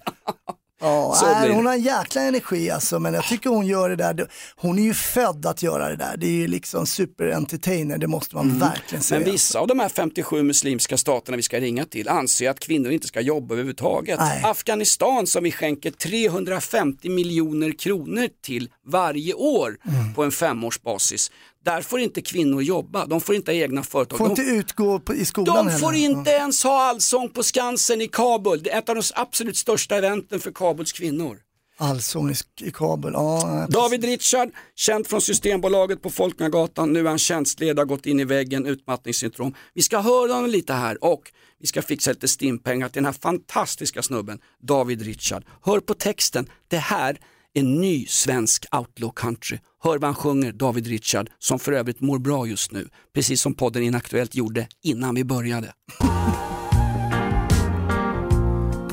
[0.81, 4.27] Ja, nej, hon har en jäkla energi alltså, men jag tycker hon gör det där.
[4.55, 6.17] Hon är ju född att göra det där.
[6.17, 9.17] Det är ju liksom super-entertainer, det måste man verkligen säga.
[9.17, 9.25] Mm.
[9.25, 12.91] Men vissa av de här 57 muslimska staterna vi ska ringa till anser att kvinnor
[12.91, 14.19] inte ska jobba överhuvudtaget.
[14.19, 14.41] Nej.
[14.43, 20.13] Afghanistan som vi skänker 350 miljoner kronor till varje år Mm.
[20.13, 21.31] på en femårsbasis.
[21.63, 24.17] Där får inte kvinnor jobba, de får inte ha egna företag.
[24.17, 26.09] Får de, inte utgå på, i skolan de får heller.
[26.09, 28.63] inte ens ha allsång på Skansen i Kabul.
[28.63, 31.37] Det är ett av de absolut största eventen för Kabuls kvinnor.
[31.81, 32.31] Allsång
[32.61, 33.67] i, kabel, ja.
[33.69, 38.65] David Richard, känd från Systembolaget på Folkungagatan, nu är han tjänstledare, gått in i väggen,
[38.65, 39.55] utmattningssyndrom.
[39.73, 43.21] Vi ska höra honom lite här och vi ska fixa lite stimpengar till den här
[43.21, 45.43] fantastiska snubben, David Richard.
[45.61, 47.19] Hör på texten, det här
[47.53, 49.59] en ny svensk outlaw country.
[49.83, 53.53] Hör vad han sjunger, David Richard, som för övrigt mår bra just nu, precis som
[53.53, 55.73] podden Inaktuellt gjorde innan vi började.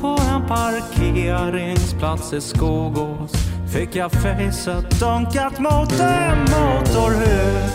[0.00, 3.32] På en parkeringsplats i Skogås
[3.72, 7.72] fick jag facet dunkat mot en motorhus.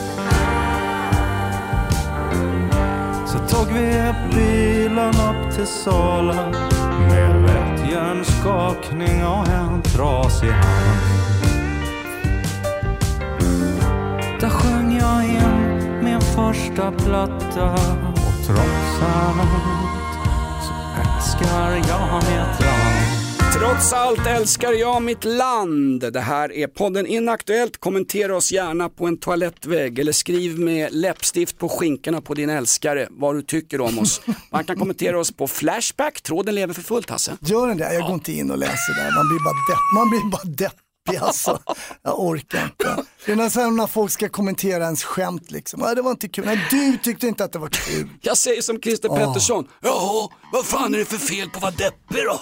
[3.32, 6.52] Så tog vi bilen upp till Sala
[7.94, 11.00] en skakning hjärnskakning och en trasig hand.
[14.40, 17.72] Där sjöng jag in min första platta
[18.16, 19.50] och trots allt
[20.62, 22.93] så älskar jag mitt land.
[23.54, 26.14] Trots allt älskar jag mitt land.
[26.14, 27.78] Det här är podden Inaktuellt.
[27.78, 33.08] Kommentera oss gärna på en toalettvägg eller skriv med läppstift på skinkorna på din älskare
[33.12, 34.22] vad du tycker om oss.
[34.52, 36.22] Man kan kommentera oss på Flashback.
[36.22, 37.38] Tråden lever för fullt Hasse.
[37.42, 37.94] Gör den det?
[37.94, 39.16] Jag går inte in och läser där.
[39.16, 41.60] Man blir bara, depp, man blir bara deppig alltså.
[42.04, 43.04] Jag orkar inte.
[43.26, 45.82] Det är nästan när folk ska kommentera ens skämt liksom.
[45.84, 46.46] Ja, det var inte kul.
[46.46, 48.10] Nej, du tyckte inte att det var kul.
[48.22, 49.18] Jag säger som Christer Åh.
[49.18, 49.68] Pettersson.
[49.82, 52.42] Jaha, vad fan är det för fel på att vara deppig då?